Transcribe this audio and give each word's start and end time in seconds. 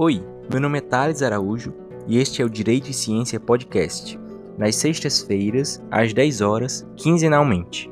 Oi, 0.00 0.24
meu 0.48 0.60
nome 0.60 0.78
é 0.78 0.80
Thales 0.80 1.22
Araújo 1.22 1.74
e 2.06 2.18
este 2.18 2.40
é 2.40 2.44
o 2.44 2.48
Direito 2.48 2.88
e 2.88 2.94
Ciência 2.94 3.40
Podcast, 3.40 4.16
nas 4.56 4.76
sextas-feiras, 4.76 5.82
às 5.90 6.12
10 6.12 6.40
horas, 6.40 6.86
quinzenalmente. 6.96 7.90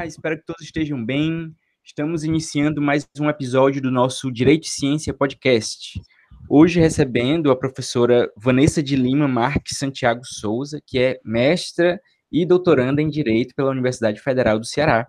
Espero 0.00 0.38
que 0.38 0.46
todos 0.46 0.62
estejam 0.62 1.04
bem. 1.04 1.54
Estamos 1.84 2.24
iniciando 2.24 2.80
mais 2.80 3.06
um 3.20 3.28
episódio 3.28 3.80
do 3.80 3.90
nosso 3.90 4.32
Direito 4.32 4.64
e 4.64 4.70
Ciência 4.70 5.12
Podcast. 5.12 6.00
Hoje 6.48 6.80
recebendo 6.80 7.50
a 7.50 7.56
professora 7.56 8.32
Vanessa 8.34 8.82
de 8.82 8.96
Lima 8.96 9.28
Marques 9.28 9.76
Santiago 9.76 10.22
Souza, 10.24 10.80
que 10.84 10.98
é 10.98 11.20
mestra 11.22 12.00
e 12.32 12.46
doutoranda 12.46 13.02
em 13.02 13.10
Direito 13.10 13.54
pela 13.54 13.70
Universidade 13.70 14.18
Federal 14.18 14.58
do 14.58 14.64
Ceará. 14.64 15.06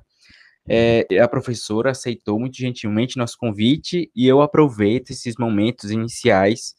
É, 0.69 1.07
a 1.17 1.29
professora 1.29 1.91
aceitou 1.91 2.37
muito 2.37 2.57
gentilmente 2.57 3.17
nosso 3.17 3.37
convite 3.37 4.11
e 4.13 4.27
eu 4.27 4.41
aproveito 4.41 5.11
esses 5.11 5.35
momentos 5.39 5.91
iniciais 5.91 6.75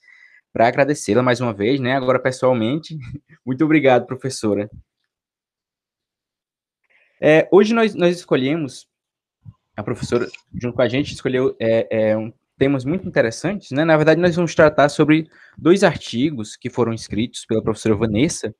para 0.53 0.69
agradecê-la 0.69 1.23
mais 1.23 1.41
uma 1.41 1.55
vez, 1.55 1.81
né? 1.81 1.97
Agora 1.97 2.21
pessoalmente. 2.21 2.97
Muito 3.45 3.65
obrigado, 3.65 4.07
professora. 4.07 4.69
É, 7.27 7.49
hoje 7.51 7.73
nós, 7.73 7.95
nós 7.95 8.15
escolhemos, 8.19 8.87
a 9.75 9.83
professora, 9.83 10.29
junto 10.61 10.77
com 10.77 10.83
a 10.83 10.89
gente, 10.89 11.15
escolheu 11.15 11.57
é, 11.59 12.11
é, 12.11 12.19
um, 12.19 12.31
temas 12.59 12.85
muito 12.85 13.09
interessantes, 13.09 13.71
né? 13.71 13.83
Na 13.83 13.97
verdade, 13.97 14.21
nós 14.21 14.37
vamos 14.37 14.55
tratar 14.55 14.91
sobre 14.91 15.27
dois 15.57 15.83
artigos 15.83 16.55
que 16.55 16.69
foram 16.69 16.93
escritos 16.93 17.47
pela 17.47 17.63
professora 17.63 17.95
Vanessa 17.95 18.55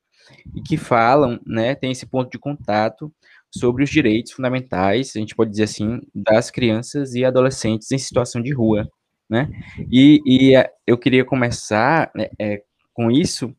e 0.55 0.63
que 0.63 0.77
falam, 0.77 1.39
né, 1.45 1.75
tem 1.75 1.91
esse 1.91 2.07
ponto 2.07 2.31
de 2.31 2.39
contato 2.39 3.13
sobre 3.51 3.83
os 3.83 3.89
direitos 3.91 4.31
fundamentais, 4.31 5.13
a 5.15 5.19
gente 5.19 5.35
pode 5.35 5.51
dizer 5.51 5.65
assim, 5.65 6.01
das 6.11 6.49
crianças 6.49 7.13
e 7.13 7.23
adolescentes 7.23 7.91
em 7.91 7.99
situação 7.99 8.41
de 8.41 8.51
rua, 8.51 8.89
né? 9.29 9.47
E, 9.91 10.19
e 10.25 10.55
é, 10.55 10.71
eu 10.87 10.97
queria 10.97 11.23
começar 11.23 12.09
né, 12.15 12.29
é, 12.39 12.63
com 12.95 13.11
isso 13.11 13.55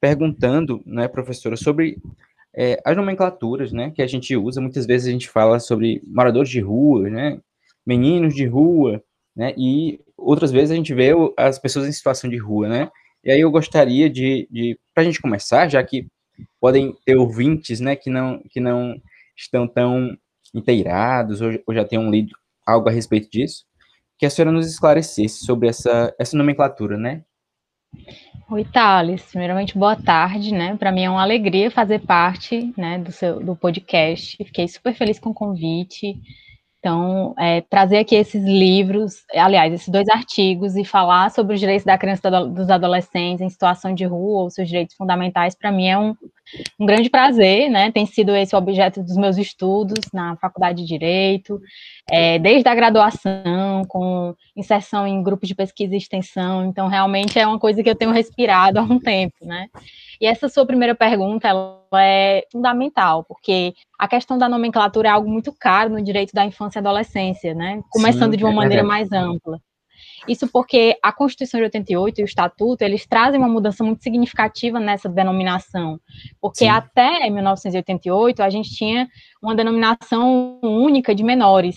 perguntando, 0.00 0.80
né, 0.86 1.08
professora, 1.08 1.56
sobre 1.56 1.98
é, 2.56 2.80
as 2.84 2.96
nomenclaturas, 2.96 3.72
né, 3.72 3.90
que 3.90 4.02
a 4.02 4.06
gente 4.06 4.36
usa, 4.36 4.60
muitas 4.60 4.86
vezes 4.86 5.08
a 5.08 5.10
gente 5.10 5.28
fala 5.28 5.58
sobre 5.58 6.02
moradores 6.06 6.50
de 6.50 6.60
rua, 6.60 7.08
né, 7.10 7.40
meninos 7.86 8.34
de 8.34 8.46
rua, 8.46 9.02
né, 9.36 9.52
e 9.56 10.00
outras 10.16 10.52
vezes 10.52 10.70
a 10.70 10.74
gente 10.74 10.94
vê 10.94 11.10
as 11.36 11.58
pessoas 11.58 11.86
em 11.86 11.92
situação 11.92 12.30
de 12.30 12.36
rua, 12.36 12.68
né, 12.68 12.90
e 13.24 13.32
aí 13.32 13.40
eu 13.40 13.50
gostaria 13.50 14.08
de, 14.08 14.48
de 14.50 14.78
para 14.94 15.02
a 15.02 15.04
gente 15.04 15.20
começar, 15.20 15.68
já 15.68 15.82
que 15.82 16.06
podem 16.60 16.94
ter 17.04 17.16
ouvintes, 17.16 17.80
né, 17.80 17.96
que 17.96 18.10
não, 18.10 18.42
que 18.50 18.60
não 18.60 19.00
estão 19.36 19.66
tão 19.66 20.16
inteirados 20.54 21.40
ou, 21.40 21.50
ou 21.66 21.74
já 21.74 21.84
tenham 21.84 22.10
lido 22.10 22.34
algo 22.66 22.88
a 22.88 22.92
respeito 22.92 23.28
disso, 23.30 23.64
que 24.18 24.26
a 24.26 24.30
senhora 24.30 24.52
nos 24.52 24.66
esclarecesse 24.66 25.44
sobre 25.44 25.68
essa, 25.68 26.14
essa 26.18 26.36
nomenclatura, 26.36 26.96
né? 26.96 27.24
Oi, 28.50 28.64
Thales. 28.64 29.22
Primeiramente, 29.30 29.76
boa 29.76 29.96
tarde, 29.96 30.52
né? 30.52 30.76
Para 30.76 30.92
mim 30.92 31.02
é 31.04 31.10
uma 31.10 31.22
alegria 31.22 31.70
fazer 31.70 32.00
parte 32.00 32.72
né, 32.76 32.98
do, 32.98 33.10
seu, 33.10 33.40
do 33.40 33.56
podcast. 33.56 34.36
Fiquei 34.36 34.68
super 34.68 34.94
feliz 34.94 35.18
com 35.18 35.30
o 35.30 35.34
convite. 35.34 36.20
Então, 36.78 37.34
é, 37.38 37.62
trazer 37.62 37.96
aqui 37.96 38.14
esses 38.14 38.44
livros, 38.44 39.24
aliás, 39.34 39.72
esses 39.72 39.88
dois 39.88 40.06
artigos 40.10 40.76
e 40.76 40.84
falar 40.84 41.30
sobre 41.30 41.54
os 41.54 41.60
direitos 41.60 41.86
da 41.86 41.96
criança 41.96 42.28
e 42.28 42.48
dos 42.50 42.68
adolescentes 42.68 43.40
em 43.40 43.48
situação 43.48 43.94
de 43.94 44.04
rua 44.04 44.42
ou 44.42 44.50
seus 44.50 44.68
direitos 44.68 44.94
fundamentais, 44.94 45.54
para 45.54 45.72
mim 45.72 45.86
é 45.86 45.98
um, 45.98 46.14
um 46.78 46.86
grande 46.86 47.10
prazer, 47.10 47.70
né? 47.70 47.90
Tem 47.90 48.06
sido 48.06 48.34
esse 48.34 48.54
o 48.54 48.58
objeto 48.58 49.02
dos 49.02 49.16
meus 49.16 49.36
estudos 49.36 49.98
na 50.12 50.36
Faculdade 50.36 50.82
de 50.82 50.88
Direito, 50.88 51.60
é, 52.08 52.38
desde 52.38 52.68
a 52.68 52.74
graduação, 52.74 53.84
com 53.88 54.34
inserção 54.56 55.06
em 55.06 55.22
grupos 55.22 55.48
de 55.48 55.54
pesquisa 55.54 55.94
e 55.94 55.98
extensão. 55.98 56.66
Então, 56.66 56.88
realmente 56.88 57.38
é 57.38 57.46
uma 57.46 57.58
coisa 57.58 57.82
que 57.82 57.90
eu 57.90 57.96
tenho 57.96 58.12
respirado 58.12 58.78
há 58.78 58.82
um 58.82 58.98
tempo, 58.98 59.36
né? 59.42 59.68
E 60.20 60.26
essa 60.26 60.48
sua 60.48 60.64
primeira 60.64 60.94
pergunta, 60.94 61.48
ela 61.48 61.82
é 61.94 62.46
fundamental, 62.50 63.24
porque 63.24 63.74
a 63.98 64.08
questão 64.08 64.38
da 64.38 64.48
nomenclatura 64.48 65.08
é 65.08 65.10
algo 65.10 65.28
muito 65.28 65.52
caro 65.52 65.90
no 65.90 66.02
direito 66.02 66.32
da 66.32 66.44
infância 66.44 66.78
e 66.78 66.80
adolescência, 66.80 67.54
né? 67.54 67.80
Começando 67.90 68.32
Sim, 68.32 68.38
de 68.38 68.44
uma 68.44 68.52
é 68.52 68.56
maneira 68.56 68.84
mais 68.84 69.10
ampla. 69.12 69.60
Isso 70.28 70.48
porque 70.48 70.98
a 71.02 71.12
Constituição 71.12 71.58
de 71.58 71.64
88 71.64 72.20
e 72.20 72.24
o 72.24 72.26
Estatuto, 72.26 72.82
eles 72.82 73.06
trazem 73.06 73.38
uma 73.38 73.48
mudança 73.48 73.84
muito 73.84 74.02
significativa 74.02 74.80
nessa 74.80 75.08
denominação, 75.08 76.00
porque 76.40 76.64
Sim. 76.64 76.68
até 76.68 77.28
1988 77.30 78.42
a 78.42 78.50
gente 78.50 78.70
tinha 78.74 79.08
uma 79.42 79.54
denominação 79.54 80.58
única 80.62 81.14
de 81.14 81.22
menores. 81.22 81.76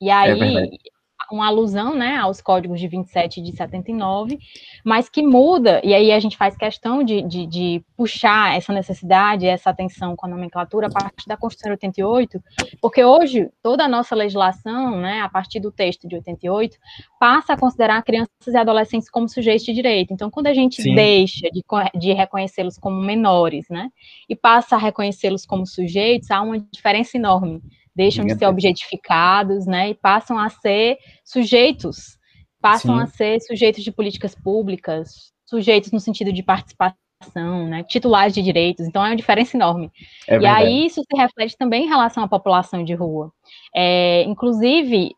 E 0.00 0.10
é 0.10 0.12
aí, 0.12 0.56
é 0.56 0.97
uma 1.34 1.46
alusão 1.46 1.94
né, 1.94 2.16
aos 2.16 2.40
códigos 2.40 2.80
de 2.80 2.88
27 2.88 3.40
e 3.40 3.42
de 3.42 3.56
79, 3.56 4.38
mas 4.84 5.08
que 5.08 5.22
muda, 5.22 5.80
e 5.84 5.94
aí 5.94 6.12
a 6.12 6.20
gente 6.20 6.36
faz 6.36 6.56
questão 6.56 7.02
de, 7.02 7.22
de, 7.22 7.46
de, 7.46 7.84
puxar 7.96 8.56
essa 8.56 8.72
necessidade, 8.72 9.46
essa 9.46 9.70
atenção 9.70 10.14
com 10.14 10.26
a 10.26 10.28
nomenclatura 10.28 10.86
a 10.86 10.90
partir 10.90 11.26
da 11.26 11.36
Constituição 11.36 11.70
de 11.70 12.02
88, 12.02 12.42
porque 12.80 13.04
hoje 13.04 13.48
toda 13.62 13.84
a 13.84 13.88
nossa 13.88 14.14
legislação, 14.14 15.00
né, 15.00 15.20
a 15.20 15.28
partir 15.28 15.60
do 15.60 15.72
texto 15.72 16.08
de 16.08 16.14
88, 16.16 16.76
passa 17.18 17.54
a 17.54 17.58
considerar 17.58 18.02
crianças 18.02 18.30
e 18.46 18.56
adolescentes 18.56 19.10
como 19.10 19.28
sujeitos 19.28 19.64
de 19.64 19.72
direito. 19.72 20.12
Então, 20.12 20.30
quando 20.30 20.46
a 20.46 20.54
gente 20.54 20.80
Sim. 20.80 20.94
deixa 20.94 21.48
de, 21.50 21.62
de 21.98 22.12
reconhecê-los 22.12 22.78
como 22.78 23.00
menores, 23.00 23.66
né, 23.68 23.90
e 24.28 24.36
passa 24.36 24.76
a 24.76 24.78
reconhecê-los 24.78 25.44
como 25.44 25.66
sujeitos, 25.66 26.30
há 26.30 26.40
uma 26.40 26.58
diferença 26.58 27.16
enorme 27.16 27.62
deixam 27.98 28.24
de 28.24 28.36
ser 28.36 28.46
objetificados, 28.46 29.66
né, 29.66 29.90
e 29.90 29.94
passam 29.94 30.38
a 30.38 30.48
ser 30.48 30.96
sujeitos, 31.24 32.16
passam 32.60 32.96
Sim. 32.96 33.02
a 33.02 33.06
ser 33.06 33.40
sujeitos 33.40 33.82
de 33.82 33.90
políticas 33.90 34.36
públicas, 34.36 35.32
sujeitos 35.44 35.90
no 35.90 35.98
sentido 35.98 36.32
de 36.32 36.40
participação, 36.40 37.66
né, 37.68 37.82
titulares 37.82 38.32
de 38.32 38.40
direitos, 38.40 38.86
então 38.86 39.04
é 39.04 39.10
uma 39.10 39.16
diferença 39.16 39.56
enorme. 39.56 39.90
É 40.28 40.38
e 40.38 40.46
aí 40.46 40.86
isso 40.86 41.02
se 41.02 41.20
reflete 41.20 41.56
também 41.58 41.86
em 41.86 41.88
relação 41.88 42.22
à 42.22 42.28
população 42.28 42.84
de 42.84 42.94
rua. 42.94 43.32
É, 43.74 44.22
inclusive, 44.22 45.10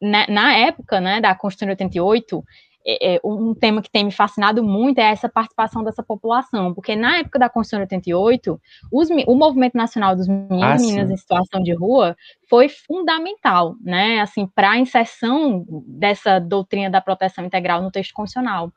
na, 0.00 0.20
né, 0.20 0.26
na 0.28 0.56
época, 0.56 1.00
né, 1.00 1.20
da 1.20 1.34
Constituição 1.34 1.66
de 1.66 1.72
88, 1.72 2.44
é, 2.86 3.16
é, 3.16 3.20
um 3.24 3.54
tema 3.54 3.82
que 3.82 3.90
tem 3.90 4.04
me 4.04 4.10
fascinado 4.10 4.62
muito 4.62 4.98
é 4.98 5.10
essa 5.10 5.28
participação 5.28 5.84
dessa 5.84 6.02
população, 6.02 6.72
porque 6.72 6.96
na 6.96 7.18
época 7.18 7.38
da 7.38 7.48
Constituição 7.48 7.80
de 7.80 7.94
88, 7.94 8.60
os, 8.92 9.08
o 9.26 9.34
movimento 9.34 9.74
nacional 9.74 10.16
dos 10.16 10.26
meninos 10.26 10.62
ah, 10.62 10.76
e 10.76 10.80
meninas 10.80 11.10
em 11.10 11.16
situação 11.16 11.62
de 11.62 11.74
rua 11.74 12.16
foi 12.48 12.68
fundamental, 12.68 13.76
né, 13.82 14.20
assim, 14.20 14.46
para 14.46 14.70
a 14.70 14.78
inserção 14.78 15.66
dessa 15.86 16.38
doutrina 16.38 16.88
da 16.88 17.00
proteção 17.00 17.44
integral 17.44 17.82
no 17.82 17.90
texto 17.90 18.14
constitucional. 18.14 18.72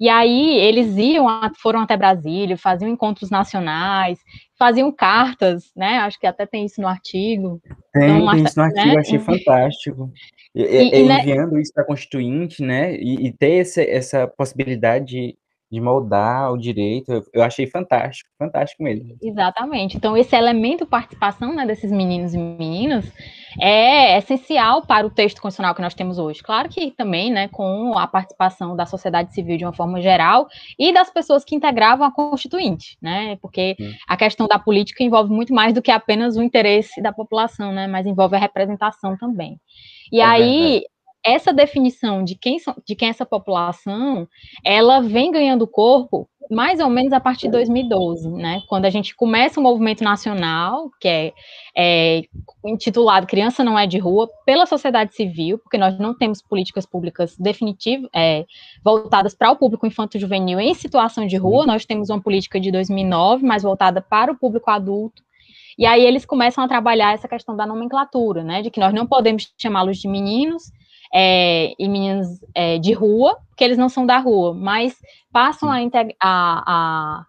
E 0.00 0.08
aí 0.08 0.56
eles 0.58 0.96
iam, 0.96 1.26
foram 1.60 1.80
até 1.80 1.96
Brasília, 1.96 2.56
faziam 2.56 2.88
encontros 2.88 3.30
nacionais, 3.30 4.20
faziam 4.58 4.90
cartas, 4.90 5.70
né, 5.76 5.98
acho 5.98 6.18
que 6.18 6.26
até 6.26 6.46
tem 6.46 6.64
isso 6.64 6.80
no 6.80 6.88
artigo. 6.88 7.60
Tem, 7.92 8.18
então, 8.18 8.30
tem 8.32 8.44
isso 8.44 8.58
no 8.58 8.64
artigo, 8.64 8.86
né? 8.86 9.00
achei 9.00 9.18
fantástico. 9.18 10.12
E, 10.54 10.62
e, 10.62 11.02
e, 11.02 11.06
né 11.06 11.20
enviando 11.20 11.52
né? 11.52 11.60
isso 11.60 11.72
para 11.72 11.82
a 11.82 11.86
Constituinte, 11.86 12.62
né, 12.62 12.96
e, 12.96 13.26
e 13.26 13.32
ter 13.32 13.60
essa, 13.60 13.82
essa 13.82 14.26
possibilidade 14.26 15.36
de 15.70 15.80
moldar 15.80 16.52
o 16.52 16.56
direito, 16.56 17.24
eu 17.32 17.42
achei 17.42 17.66
fantástico, 17.66 18.30
fantástico 18.38 18.82
mesmo. 18.82 19.16
Exatamente. 19.20 19.96
Então, 19.96 20.16
esse 20.16 20.34
elemento 20.36 20.86
participação 20.86 21.54
né, 21.54 21.66
desses 21.66 21.90
meninos 21.90 22.34
e 22.34 22.38
meninas 22.38 23.12
é 23.60 24.16
essencial 24.18 24.82
para 24.82 25.06
o 25.06 25.10
texto 25.10 25.40
constitucional 25.40 25.74
que 25.74 25.82
nós 25.82 25.94
temos 25.94 26.18
hoje. 26.18 26.42
Claro 26.42 26.68
que 26.68 26.92
também, 26.92 27.32
né, 27.32 27.48
com 27.48 27.98
a 27.98 28.06
participação 28.06 28.76
da 28.76 28.86
sociedade 28.86 29.34
civil 29.34 29.56
de 29.56 29.64
uma 29.64 29.72
forma 29.72 30.00
geral 30.00 30.46
e 30.78 30.92
das 30.92 31.10
pessoas 31.10 31.44
que 31.44 31.56
integravam 31.56 32.06
a 32.06 32.12
Constituinte, 32.12 32.96
né, 33.02 33.36
porque 33.42 33.74
hum. 33.80 33.92
a 34.06 34.16
questão 34.16 34.46
da 34.46 34.58
política 34.58 35.02
envolve 35.02 35.32
muito 35.32 35.52
mais 35.52 35.74
do 35.74 35.82
que 35.82 35.90
apenas 35.90 36.36
o 36.36 36.42
interesse 36.42 37.02
da 37.02 37.12
população, 37.12 37.72
né, 37.72 37.88
mas 37.88 38.06
envolve 38.06 38.36
a 38.36 38.40
representação 38.40 39.16
também. 39.16 39.58
E 40.12 40.20
é 40.20 40.24
aí, 40.24 40.60
verdade 40.60 40.95
essa 41.26 41.52
definição 41.52 42.22
de 42.22 42.34
quem, 42.36 42.58
de 42.86 42.94
quem 42.94 43.08
é 43.08 43.10
essa 43.10 43.26
população, 43.26 44.28
ela 44.64 45.00
vem 45.00 45.32
ganhando 45.32 45.66
corpo 45.66 46.28
mais 46.50 46.80
ou 46.80 46.88
menos 46.88 47.12
a 47.12 47.20
partir 47.20 47.46
de 47.46 47.52
2012, 47.52 48.30
né? 48.30 48.60
Quando 48.68 48.84
a 48.84 48.90
gente 48.90 49.14
começa 49.14 49.58
o 49.58 49.62
movimento 49.62 50.04
nacional, 50.04 50.90
que 51.00 51.08
é, 51.08 51.32
é, 51.76 52.22
intitulado 52.64 53.26
Criança 53.26 53.64
Não 53.64 53.78
É 53.78 53.86
de 53.86 53.98
Rua, 53.98 54.28
pela 54.44 54.66
sociedade 54.66 55.14
civil, 55.14 55.58
porque 55.58 55.78
nós 55.78 55.98
não 55.98 56.16
temos 56.16 56.40
políticas 56.40 56.86
públicas 56.86 57.36
definitivas, 57.36 58.08
é, 58.14 58.44
voltadas 58.84 59.34
para 59.34 59.50
o 59.50 59.56
público 59.56 59.86
infanto-juvenil 59.86 60.60
em 60.60 60.74
situação 60.74 61.26
de 61.26 61.36
rua, 61.36 61.66
nós 61.66 61.84
temos 61.84 62.10
uma 62.10 62.20
política 62.20 62.60
de 62.60 62.70
2009, 62.70 63.44
mais 63.44 63.62
voltada 63.62 64.00
para 64.00 64.30
o 64.30 64.36
público 64.36 64.70
adulto, 64.70 65.22
e 65.78 65.84
aí 65.84 66.04
eles 66.04 66.24
começam 66.24 66.64
a 66.64 66.68
trabalhar 66.68 67.12
essa 67.12 67.28
questão 67.28 67.54
da 67.54 67.66
nomenclatura, 67.66 68.42
né? 68.42 68.62
De 68.62 68.70
que 68.70 68.80
nós 68.80 68.94
não 68.94 69.06
podemos 69.06 69.52
chamá-los 69.58 69.98
de 69.98 70.08
meninos 70.08 70.72
é, 71.12 71.72
e 71.78 71.88
meninas 71.88 72.28
é, 72.54 72.78
de 72.78 72.92
rua, 72.92 73.38
porque 73.48 73.64
eles 73.64 73.78
não 73.78 73.88
são 73.88 74.06
da 74.06 74.18
rua, 74.18 74.54
mas 74.54 74.96
passam 75.32 75.70
a, 75.70 75.78
a, 76.20 76.62
a, 76.66 77.26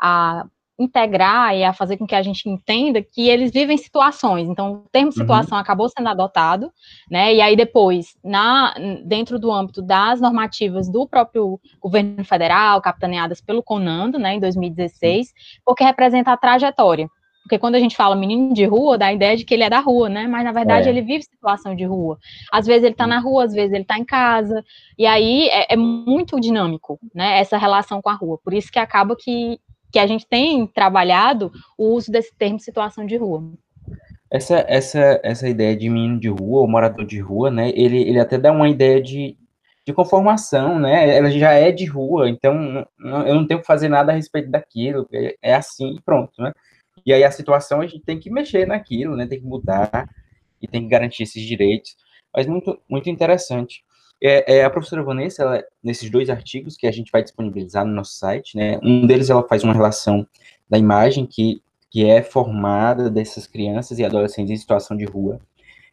a, 0.00 0.46
integrar 0.78 1.56
e 1.56 1.64
a 1.64 1.72
fazer 1.72 1.96
com 1.96 2.06
que 2.06 2.14
a 2.14 2.22
gente 2.22 2.48
entenda 2.48 3.02
que 3.02 3.28
eles 3.28 3.50
vivem 3.50 3.78
situações. 3.78 4.46
Então, 4.48 4.72
o 4.72 4.88
termo 4.90 5.06
uhum. 5.06 5.12
situação 5.12 5.56
uhum. 5.56 5.62
acabou 5.62 5.88
sendo 5.88 6.08
adotado, 6.08 6.70
né? 7.10 7.34
E 7.34 7.40
aí 7.40 7.56
depois, 7.56 8.14
na, 8.22 8.74
dentro 9.04 9.38
do 9.38 9.50
âmbito 9.50 9.80
das 9.80 10.20
normativas 10.20 10.90
do 10.90 11.08
próprio 11.08 11.58
governo 11.80 12.24
federal, 12.24 12.82
capitaneadas 12.82 13.40
pelo 13.40 13.62
Conando, 13.62 14.18
né, 14.18 14.34
em 14.34 14.40
2016, 14.40 15.32
porque 15.64 15.82
representa 15.82 16.32
a 16.32 16.36
trajetória. 16.36 17.08
Porque 17.46 17.60
quando 17.60 17.76
a 17.76 17.78
gente 17.78 17.96
fala 17.96 18.16
menino 18.16 18.52
de 18.52 18.64
rua, 18.64 18.98
dá 18.98 19.06
a 19.06 19.12
ideia 19.12 19.36
de 19.36 19.44
que 19.44 19.54
ele 19.54 19.62
é 19.62 19.70
da 19.70 19.78
rua, 19.78 20.08
né? 20.08 20.26
Mas 20.26 20.42
na 20.42 20.50
verdade 20.50 20.88
é. 20.88 20.90
ele 20.90 21.00
vive 21.00 21.22
situação 21.22 21.76
de 21.76 21.84
rua. 21.84 22.18
Às 22.50 22.66
vezes 22.66 22.82
ele 22.82 22.94
tá 22.96 23.06
na 23.06 23.20
rua, 23.20 23.44
às 23.44 23.52
vezes 23.52 23.72
ele 23.72 23.84
tá 23.84 23.96
em 23.96 24.04
casa. 24.04 24.64
E 24.98 25.06
aí 25.06 25.48
é, 25.48 25.74
é 25.74 25.76
muito 25.76 26.40
dinâmico, 26.40 26.98
né? 27.14 27.38
Essa 27.38 27.56
relação 27.56 28.02
com 28.02 28.08
a 28.08 28.14
rua. 28.14 28.36
Por 28.42 28.52
isso 28.52 28.70
que 28.72 28.80
acaba 28.80 29.14
que, 29.16 29.60
que 29.92 29.98
a 30.00 30.08
gente 30.08 30.26
tem 30.26 30.66
trabalhado 30.66 31.52
o 31.78 31.94
uso 31.94 32.10
desse 32.10 32.34
termo 32.34 32.58
situação 32.58 33.06
de 33.06 33.16
rua. 33.16 33.44
Essa, 34.28 34.64
essa, 34.66 35.20
essa 35.22 35.48
ideia 35.48 35.76
de 35.76 35.88
menino 35.88 36.18
de 36.18 36.28
rua, 36.28 36.62
ou 36.62 36.68
morador 36.68 37.06
de 37.06 37.20
rua, 37.20 37.48
né? 37.48 37.70
Ele, 37.76 38.02
ele 38.02 38.18
até 38.18 38.36
dá 38.36 38.50
uma 38.50 38.68
ideia 38.68 39.00
de, 39.00 39.36
de 39.86 39.92
conformação, 39.92 40.80
né? 40.80 41.16
Ela 41.16 41.30
já 41.30 41.52
é 41.52 41.70
de 41.70 41.84
rua, 41.84 42.28
então 42.28 42.84
não, 42.98 43.24
eu 43.24 43.36
não 43.36 43.46
tenho 43.46 43.60
que 43.60 43.66
fazer 43.66 43.88
nada 43.88 44.10
a 44.10 44.16
respeito 44.16 44.50
daquilo, 44.50 45.06
é, 45.12 45.36
é 45.40 45.54
assim 45.54 45.94
e 45.94 46.00
pronto, 46.02 46.32
né? 46.42 46.52
E 47.06 47.12
aí 47.12 47.22
a 47.22 47.30
situação 47.30 47.80
a 47.80 47.86
gente 47.86 48.04
tem 48.04 48.18
que 48.18 48.28
mexer 48.28 48.66
naquilo, 48.66 49.14
né? 49.16 49.26
Tem 49.26 49.38
que 49.40 49.46
mudar 49.46 50.10
e 50.60 50.66
tem 50.66 50.82
que 50.82 50.88
garantir 50.88 51.22
esses 51.22 51.42
direitos. 51.42 51.96
Mas 52.34 52.46
muito, 52.46 52.78
muito 52.88 53.08
interessante. 53.08 53.84
É, 54.20 54.56
é, 54.56 54.64
a 54.64 54.70
professora 54.70 55.02
Vanessa, 55.02 55.42
ela, 55.42 55.64
nesses 55.82 56.10
dois 56.10 56.28
artigos 56.28 56.76
que 56.76 56.86
a 56.86 56.92
gente 56.92 57.12
vai 57.12 57.22
disponibilizar 57.22 57.86
no 57.86 57.92
nosso 57.92 58.18
site, 58.18 58.56
né? 58.56 58.80
Um 58.82 59.06
deles 59.06 59.30
ela 59.30 59.46
faz 59.46 59.62
uma 59.62 59.72
relação 59.72 60.26
da 60.68 60.76
imagem 60.76 61.26
que, 61.26 61.62
que 61.90 62.04
é 62.04 62.22
formada 62.22 63.08
dessas 63.08 63.46
crianças 63.46 63.98
e 63.98 64.04
adolescentes 64.04 64.50
em 64.50 64.56
situação 64.56 64.96
de 64.96 65.04
rua 65.04 65.40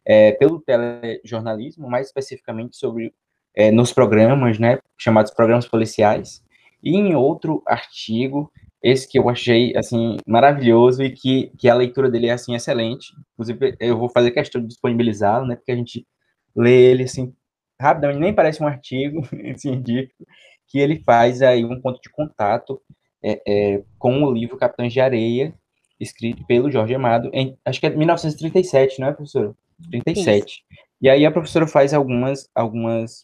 é, 0.06 0.32
pelo 0.34 0.60
telejornalismo, 0.60 1.90
mais 1.90 2.08
especificamente 2.08 2.76
sobre 2.76 3.14
é, 3.56 3.72
nos 3.72 3.94
programas, 3.94 4.58
né? 4.58 4.80
Chamados 4.98 5.32
programas 5.32 5.68
policiais. 5.68 6.44
E 6.82 6.98
em 6.98 7.16
outro 7.16 7.62
artigo 7.66 8.52
esse 8.84 9.08
que 9.08 9.18
eu 9.18 9.30
achei, 9.30 9.74
assim, 9.78 10.18
maravilhoso 10.28 11.02
e 11.02 11.10
que, 11.10 11.52
que 11.58 11.70
a 11.70 11.74
leitura 11.74 12.12
dele 12.12 12.28
é, 12.28 12.34
assim, 12.34 12.54
excelente. 12.54 13.14
Inclusive, 13.34 13.78
eu 13.80 13.98
vou 13.98 14.10
fazer 14.10 14.32
questão 14.32 14.62
de 14.62 14.68
disponibilizá-lo, 14.68 15.48
né, 15.48 15.56
porque 15.56 15.72
a 15.72 15.76
gente 15.76 16.06
lê 16.54 16.92
ele, 16.92 17.04
assim, 17.04 17.34
rapidamente, 17.80 18.20
nem 18.20 18.34
parece 18.34 18.62
um 18.62 18.68
artigo 18.68 19.22
científico, 19.56 20.26
que 20.68 20.80
ele 20.80 21.00
faz 21.00 21.42
aí 21.42 21.64
um 21.64 21.80
ponto 21.80 22.02
de 22.02 22.10
contato 22.10 22.82
é, 23.24 23.42
é, 23.48 23.84
com 23.98 24.22
o 24.22 24.34
livro 24.34 24.58
Capitães 24.58 24.92
de 24.92 25.00
Areia, 25.00 25.54
escrito 26.00 26.46
pelo 26.46 26.70
Jorge 26.70 26.94
Amado, 26.94 27.30
em, 27.32 27.58
acho 27.64 27.80
que 27.80 27.86
é 27.86 27.90
1937, 27.90 29.00
não 29.00 29.08
é, 29.08 29.14
professora? 29.14 29.56
37. 29.90 30.46
Isso. 30.46 30.60
E 31.02 31.10
aí 31.10 31.26
a 31.26 31.32
professora 31.32 31.68
faz 31.68 31.94
algumas, 31.94 32.50
algumas 32.54 33.24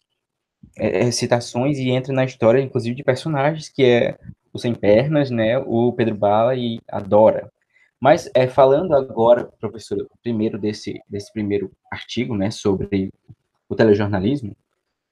é, 0.78 1.10
citações 1.10 1.78
e 1.78 1.90
entra 1.90 2.12
na 2.14 2.24
história, 2.24 2.60
inclusive, 2.60 2.94
de 2.94 3.04
personagens, 3.04 3.68
que 3.68 3.82
é 3.82 4.16
o 4.52 4.58
Sem 4.58 4.74
Pernas, 4.74 5.30
né, 5.30 5.58
o 5.58 5.92
Pedro 5.92 6.14
Bala 6.14 6.54
e 6.54 6.80
a 6.88 7.00
Dora. 7.00 7.50
Mas 8.00 8.30
é, 8.34 8.46
falando 8.46 8.94
agora, 8.94 9.50
professor, 9.60 10.08
primeiro 10.22 10.58
desse, 10.58 11.00
desse 11.08 11.30
primeiro 11.32 11.70
artigo, 11.92 12.34
né, 12.34 12.50
sobre 12.50 13.12
o 13.68 13.74
telejornalismo, 13.74 14.56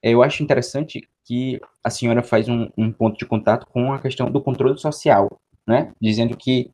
é, 0.02 0.10
eu 0.10 0.22
acho 0.22 0.42
interessante 0.42 1.06
que 1.24 1.60
a 1.84 1.90
senhora 1.90 2.22
faz 2.22 2.48
um, 2.48 2.70
um, 2.76 2.90
ponto 2.90 3.18
de 3.18 3.26
contato 3.26 3.66
com 3.66 3.92
a 3.92 3.98
questão 3.98 4.30
do 4.30 4.40
controle 4.40 4.78
social, 4.78 5.40
né, 5.66 5.92
dizendo 6.00 6.36
que 6.36 6.70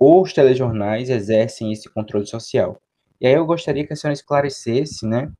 os 0.00 0.32
telejornais 0.32 1.10
exercem 1.10 1.72
esse 1.72 1.88
controle 1.88 2.26
social. 2.26 2.80
E 3.20 3.26
aí 3.26 3.34
eu 3.34 3.44
gostaria 3.44 3.86
que 3.86 3.92
a 3.92 3.96
senhora 3.96 4.14
esclarecesse, 4.14 5.06
né, 5.06 5.30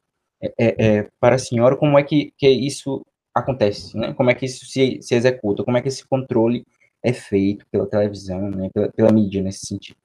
é, 0.42 0.52
é, 0.58 0.86
é 0.98 1.08
para 1.18 1.36
a 1.36 1.38
senhora 1.38 1.76
como 1.76 1.98
é 1.98 2.02
que, 2.02 2.32
que 2.36 2.48
isso 2.48 3.04
acontece, 3.38 3.96
né? 3.96 4.12
Como 4.14 4.30
é 4.30 4.34
que 4.34 4.46
isso 4.46 4.66
se, 4.66 4.98
se 5.00 5.14
executa, 5.14 5.64
como 5.64 5.76
é 5.76 5.82
que 5.82 5.88
esse 5.88 6.06
controle 6.06 6.64
é 7.02 7.12
feito 7.12 7.66
pela 7.70 7.86
televisão, 7.86 8.50
né? 8.50 8.68
Pela, 8.72 8.88
pela 8.92 9.12
mídia 9.12 9.42
nesse 9.42 9.66
sentido. 9.66 9.96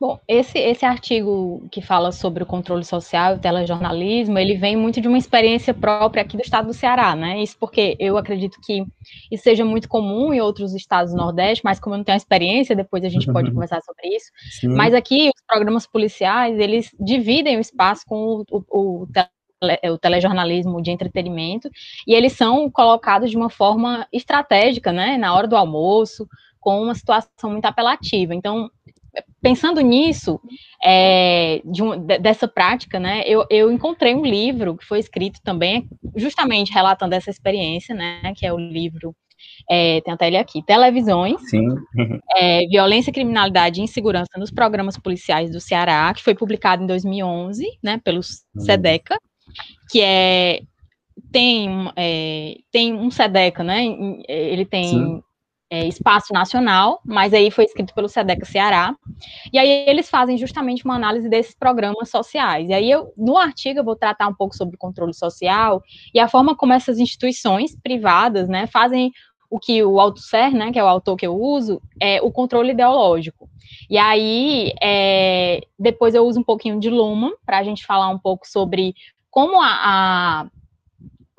Bom, 0.00 0.18
esse, 0.28 0.58
esse 0.58 0.84
artigo 0.84 1.66
que 1.70 1.80
fala 1.80 2.12
sobre 2.12 2.42
o 2.42 2.46
controle 2.46 2.84
social 2.84 3.32
e 3.32 3.36
o 3.36 3.40
telejornalismo, 3.40 4.38
ele 4.38 4.56
vem 4.56 4.76
muito 4.76 5.00
de 5.00 5.08
uma 5.08 5.18
experiência 5.18 5.72
própria 5.72 6.22
aqui 6.22 6.36
do 6.36 6.42
estado 6.42 6.66
do 6.66 6.74
Ceará, 6.74 7.14
né? 7.14 7.42
Isso 7.42 7.56
porque 7.58 7.96
eu 7.98 8.16
acredito 8.16 8.58
que 8.62 8.84
isso 9.30 9.42
seja 9.42 9.64
muito 9.64 9.88
comum 9.88 10.32
em 10.32 10.40
outros 10.40 10.74
estados 10.74 11.12
do 11.12 11.16
Nordeste, 11.16 11.64
mas 11.64 11.80
como 11.80 11.94
eu 11.94 11.98
não 11.98 12.04
tenho 12.04 12.16
experiência, 12.16 12.76
depois 12.76 13.04
a 13.04 13.08
gente 13.08 13.30
pode 13.32 13.50
conversar 13.52 13.80
sobre 13.82 14.14
isso. 14.14 14.30
Sim. 14.60 14.68
Mas 14.68 14.94
aqui, 14.94 15.28
os 15.28 15.42
programas 15.46 15.86
policiais, 15.86 16.58
eles 16.58 16.90
dividem 17.00 17.56
o 17.56 17.60
espaço 17.60 18.02
com 18.06 18.44
o, 18.50 18.64
o, 18.70 19.02
o 19.02 19.06
o 19.90 19.98
telejornalismo 19.98 20.82
de 20.82 20.90
entretenimento, 20.90 21.70
e 22.06 22.14
eles 22.14 22.32
são 22.32 22.70
colocados 22.70 23.30
de 23.30 23.36
uma 23.36 23.50
forma 23.50 24.06
estratégica, 24.12 24.92
né, 24.92 25.16
na 25.16 25.34
hora 25.34 25.46
do 25.46 25.56
almoço, 25.56 26.26
com 26.60 26.80
uma 26.80 26.94
situação 26.94 27.50
muito 27.50 27.66
apelativa. 27.66 28.34
Então, 28.34 28.70
pensando 29.40 29.80
nisso, 29.80 30.40
é, 30.82 31.60
de 31.64 31.82
um, 31.82 31.98
dessa 32.06 32.48
prática, 32.48 32.98
né, 32.98 33.22
eu, 33.26 33.44
eu, 33.50 33.70
encontrei 33.70 34.14
um 34.14 34.24
livro 34.24 34.76
que 34.76 34.84
foi 34.84 34.98
escrito 34.98 35.40
também, 35.42 35.88
justamente 36.16 36.72
relatando 36.72 37.14
essa 37.14 37.30
experiência, 37.30 37.94
né, 37.94 38.32
que 38.36 38.46
é 38.46 38.52
o 38.52 38.58
livro, 38.58 39.14
é, 39.68 40.00
tem 40.00 40.14
até 40.14 40.28
ele 40.28 40.36
aqui, 40.36 40.62
Televisões, 40.64 41.40
é, 42.36 42.60
Violência, 42.68 43.12
Criminalidade 43.12 43.80
e 43.80 43.84
Insegurança 43.84 44.38
nos 44.38 44.50
Programas 44.50 44.96
Policiais 44.96 45.50
do 45.50 45.60
Ceará, 45.60 46.12
que 46.14 46.22
foi 46.22 46.34
publicado 46.34 46.82
em 46.82 46.86
2011, 46.86 47.66
né, 47.82 48.00
pelo. 48.02 48.20
SEDECA, 48.56 49.18
que 49.90 50.00
é 50.00 50.62
tem, 51.30 51.90
é, 51.96 52.56
tem 52.70 52.94
um 52.94 53.10
SEDECA, 53.10 53.64
né? 53.64 53.84
Ele 54.28 54.64
tem 54.64 55.22
é, 55.70 55.86
espaço 55.86 56.34
nacional, 56.34 57.00
mas 57.02 57.32
aí 57.32 57.50
foi 57.50 57.64
escrito 57.64 57.94
pelo 57.94 58.08
SEDECA 58.08 58.44
Ceará. 58.44 58.94
E 59.50 59.58
aí 59.58 59.86
eles 59.88 60.10
fazem 60.10 60.36
justamente 60.36 60.84
uma 60.84 60.94
análise 60.94 61.28
desses 61.30 61.54
programas 61.54 62.10
sociais. 62.10 62.68
E 62.68 62.74
aí 62.74 62.90
eu, 62.90 63.12
no 63.16 63.38
artigo, 63.38 63.80
eu 63.80 63.84
vou 63.84 63.96
tratar 63.96 64.28
um 64.28 64.34
pouco 64.34 64.54
sobre 64.54 64.76
o 64.76 64.78
controle 64.78 65.14
social 65.14 65.82
e 66.14 66.20
a 66.20 66.28
forma 66.28 66.54
como 66.54 66.74
essas 66.74 66.98
instituições 66.98 67.74
privadas, 67.82 68.48
né, 68.50 68.66
fazem 68.66 69.10
o 69.48 69.58
que 69.58 69.82
o 69.82 69.98
Althusser, 69.98 70.54
né, 70.54 70.72
que 70.72 70.78
é 70.78 70.84
o 70.84 70.88
autor 70.88 71.16
que 71.16 71.26
eu 71.26 71.38
uso, 71.38 71.80
é 72.00 72.20
o 72.20 72.30
controle 72.30 72.72
ideológico. 72.72 73.48
E 73.88 73.96
aí, 73.96 74.72
é, 74.82 75.60
depois 75.78 76.14
eu 76.14 76.26
uso 76.26 76.40
um 76.40 76.44
pouquinho 76.44 76.78
de 76.78 76.90
Luhmann 76.90 77.32
para 77.46 77.58
a 77.58 77.62
gente 77.62 77.84
falar 77.84 78.08
um 78.08 78.18
pouco 78.18 78.46
sobre 78.46 78.94
como 79.32 79.62
a, 79.62 79.70
a 79.72 80.50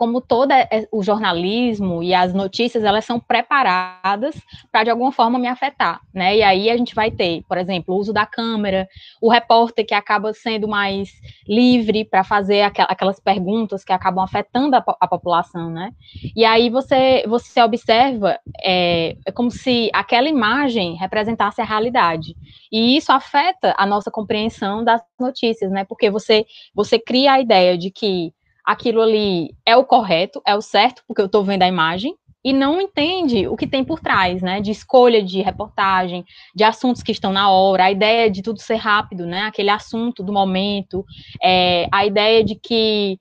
como 0.04 0.20
todo 0.20 0.52
o 0.92 1.02
jornalismo 1.02 2.04
e 2.04 2.14
as 2.14 2.34
notícias, 2.34 2.84
elas 2.84 3.06
são 3.06 3.22
preparadas 3.22 4.36
para, 4.70 4.84
de 4.84 4.90
alguma 4.90 5.14
forma, 5.14 5.40
me 5.40 5.48
afetar, 5.48 6.02
né? 6.14 6.36
E 6.36 6.44
aí 6.44 6.70
a 6.70 6.76
gente 6.76 6.94
vai 6.94 7.10
ter, 7.10 7.42
por 7.48 7.58
exemplo, 7.58 7.96
o 7.96 7.98
uso 7.98 8.12
da 8.12 8.26
câmera, 8.26 8.86
o 9.22 9.30
repórter 9.30 9.86
que 9.86 9.94
acaba 9.94 10.34
sendo 10.34 10.68
mais 10.68 11.10
livre 11.48 12.04
para 12.04 12.22
fazer 12.22 12.64
aquelas 12.64 13.18
perguntas 13.18 13.86
que 13.86 13.94
acabam 13.94 14.22
afetando 14.22 14.76
a, 14.76 14.84
a, 15.00 15.08
população, 15.08 15.70
né? 15.70 15.92
E 16.36 16.44
aí 16.44 16.70
você, 16.70 17.24
você 17.26 17.64
observa, 17.64 18.38
é, 18.62 19.16
é 19.26 19.32
como 19.32 19.50
se 19.50 19.90
aquela 19.94 20.28
imagem 20.28 20.96
representasse 20.96 21.62
a 21.62 21.66
realidade. 21.66 22.36
E 22.70 22.98
isso 22.98 23.10
afeta 23.10 23.74
a 23.78 23.86
nossa 23.86 24.12
compreensão 24.12 24.84
das 24.84 25.02
notícias, 25.18 25.72
né? 25.72 25.86
Porque 25.86 26.10
você, 26.10 26.46
você 26.76 27.00
cria 27.00 27.32
a 27.32 27.40
ideia 27.40 27.78
de 27.78 27.90
que 27.90 28.34
aquilo 28.66 29.02
ali 29.02 29.56
é 29.66 29.76
o 29.76 29.86
correto, 29.86 30.42
é 30.46 30.56
o 30.56 30.62
certo, 30.62 31.04
porque 31.08 31.22
eu 31.22 31.28
estou 31.28 31.44
vendo 31.44 31.64
a 31.64 31.68
imagem, 31.68 32.16
e 32.44 32.52
não 32.52 32.82
entende 32.82 33.48
o 33.48 33.56
que 33.56 33.66
tem 33.66 33.84
por 33.84 34.02
trás, 34.02 34.42
né? 34.42 34.60
De 34.60 34.70
escolha 34.70 35.24
de 35.24 35.42
reportagem, 35.42 36.26
de 36.54 36.64
assuntos 36.64 37.02
que 37.02 37.12
estão 37.12 37.32
na 37.32 37.50
hora, 37.50 37.86
a 37.86 37.92
ideia 37.92 38.30
de 38.30 38.42
tudo 38.42 38.60
ser 38.60 38.76
rápido, 38.76 39.26
né? 39.26 39.44
Aquele 39.44 39.70
assunto 39.70 40.22
do 40.22 40.34
momento, 40.34 41.06
é, 41.42 41.88
a 41.92 42.06
ideia 42.06 42.44
de 42.44 42.56
que 42.56 43.18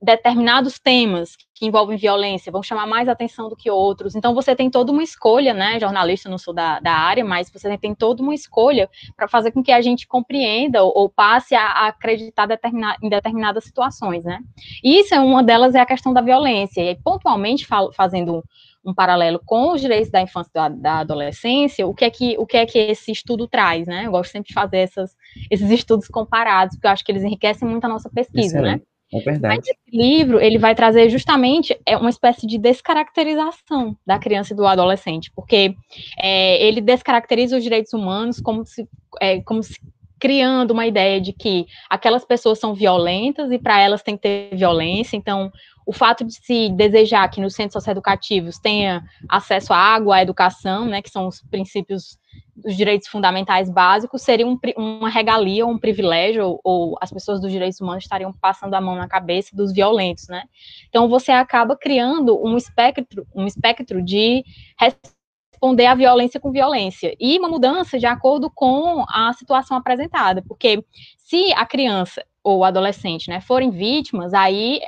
determinados 0.00 0.78
temas 0.78 1.36
que 1.54 1.66
envolvem 1.66 1.96
violência 1.96 2.52
vão 2.52 2.62
chamar 2.62 2.86
mais 2.86 3.08
atenção 3.08 3.48
do 3.48 3.56
que 3.56 3.70
outros. 3.70 4.14
Então, 4.14 4.34
você 4.34 4.54
tem 4.54 4.68
toda 4.68 4.92
uma 4.92 5.02
escolha, 5.02 5.54
né? 5.54 5.78
Jornalista, 5.78 6.28
não 6.28 6.36
sou 6.36 6.52
da, 6.52 6.80
da 6.80 6.92
área, 6.92 7.24
mas 7.24 7.50
você 7.50 7.76
tem 7.78 7.94
toda 7.94 8.22
uma 8.22 8.34
escolha 8.34 8.90
para 9.16 9.28
fazer 9.28 9.52
com 9.52 9.62
que 9.62 9.72
a 9.72 9.80
gente 9.80 10.06
compreenda 10.06 10.82
ou, 10.82 10.92
ou 10.94 11.08
passe 11.08 11.54
a, 11.54 11.64
a 11.64 11.86
acreditar 11.88 12.46
determina, 12.46 12.96
em 13.02 13.08
determinadas 13.08 13.64
situações, 13.64 14.24
né? 14.24 14.40
E 14.82 15.00
isso 15.00 15.14
é 15.14 15.20
uma 15.20 15.42
delas, 15.42 15.74
é 15.74 15.80
a 15.80 15.86
questão 15.86 16.12
da 16.12 16.20
violência. 16.20 16.80
E 16.82 16.96
pontualmente, 16.96 17.66
falo, 17.66 17.92
fazendo 17.92 18.36
um, 18.36 18.42
um 18.90 18.94
paralelo 18.94 19.40
com 19.44 19.72
os 19.72 19.80
direitos 19.80 20.10
da 20.10 20.20
infância 20.20 20.50
e 20.50 20.54
da, 20.54 20.68
da, 20.68 20.98
adolescência, 20.98 21.86
o 21.86 21.94
que, 21.94 22.04
é 22.04 22.10
que, 22.10 22.36
o 22.38 22.46
que 22.46 22.56
é 22.56 22.66
que 22.66 22.78
esse 22.78 23.12
estudo 23.12 23.46
traz, 23.46 23.86
né? 23.86 24.06
Eu 24.06 24.10
gosto 24.10 24.32
sempre 24.32 24.48
de 24.48 24.54
fazer 24.54 24.78
essas, 24.78 25.16
esses 25.50 25.70
estudos 25.70 26.08
comparados, 26.08 26.76
porque 26.76 26.86
eu 26.86 26.90
acho 26.90 27.04
que 27.04 27.12
eles 27.12 27.22
enriquecem 27.22 27.66
muito 27.66 27.84
a 27.84 27.88
nossa 27.88 28.10
pesquisa, 28.10 28.60
né? 28.60 28.68
Excelente. 28.68 28.80
né? 28.80 28.93
É 29.14 29.20
verdade. 29.20 29.56
Mas 29.56 29.66
esse 29.68 29.96
livro, 29.96 30.40
ele 30.40 30.58
vai 30.58 30.74
trazer 30.74 31.08
justamente 31.08 31.78
é, 31.86 31.96
uma 31.96 32.10
espécie 32.10 32.46
de 32.46 32.58
descaracterização 32.58 33.96
da 34.04 34.18
criança 34.18 34.52
e 34.52 34.56
do 34.56 34.66
adolescente, 34.66 35.30
porque 35.34 35.74
é, 36.18 36.66
ele 36.66 36.80
descaracteriza 36.80 37.56
os 37.56 37.62
direitos 37.62 37.92
humanos 37.92 38.40
como 38.40 38.64
se, 38.64 38.88
é, 39.20 39.40
como 39.42 39.62
se 39.62 39.78
criando 40.18 40.72
uma 40.72 40.86
ideia 40.86 41.20
de 41.20 41.32
que 41.32 41.66
aquelas 41.88 42.24
pessoas 42.24 42.58
são 42.58 42.74
violentas 42.74 43.52
e 43.52 43.58
para 43.58 43.80
elas 43.80 44.02
tem 44.02 44.16
que 44.16 44.22
ter 44.22 44.56
violência, 44.56 45.16
então 45.16 45.52
o 45.86 45.92
fato 45.92 46.24
de 46.24 46.34
se 46.34 46.70
desejar 46.70 47.28
que 47.28 47.40
nos 47.40 47.54
centros 47.54 47.74
socioeducativos 47.74 48.58
tenha 48.58 49.04
acesso 49.28 49.72
à 49.72 49.76
água, 49.76 50.16
à 50.16 50.22
educação, 50.22 50.86
né, 50.86 51.02
que 51.02 51.10
são 51.10 51.28
os 51.28 51.42
princípios 51.42 52.18
dos 52.56 52.76
direitos 52.76 53.08
fundamentais 53.08 53.68
básicos, 53.68 54.22
seria 54.22 54.46
um, 54.46 54.58
uma 54.76 55.08
regalia, 55.08 55.66
um 55.66 55.78
privilégio, 55.78 56.44
ou, 56.46 56.60
ou, 56.62 56.98
as 57.00 57.10
pessoas 57.10 57.40
dos 57.40 57.50
direitos 57.50 57.80
humanos 57.80 58.04
estariam 58.04 58.32
passando 58.32 58.74
a 58.74 58.80
mão 58.80 58.94
na 58.94 59.08
cabeça 59.08 59.54
dos 59.54 59.72
violentos, 59.72 60.28
né? 60.28 60.44
Então 60.88 61.08
você 61.08 61.32
acaba 61.32 61.76
criando 61.76 62.40
um 62.42 62.56
espectro, 62.56 63.26
um 63.34 63.46
espectro 63.46 64.02
de 64.02 64.44
responder 64.78 65.86
à 65.86 65.94
violência 65.94 66.38
com 66.38 66.52
violência 66.52 67.14
e 67.18 67.38
uma 67.38 67.48
mudança 67.48 67.98
de 67.98 68.06
acordo 68.06 68.50
com 68.50 69.04
a 69.08 69.32
situação 69.32 69.76
apresentada, 69.76 70.42
porque 70.46 70.84
se 71.18 71.52
a 71.54 71.66
criança 71.66 72.24
ou 72.42 72.62
adolescente, 72.62 73.28
né, 73.28 73.40
forem 73.40 73.70
vítimas, 73.70 74.34
aí 74.34 74.80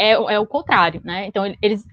é, 0.00 0.12
é 0.12 0.40
o 0.40 0.46
contrário, 0.46 1.00
né? 1.04 1.26
Então, 1.26 1.44
eles, 1.60 1.84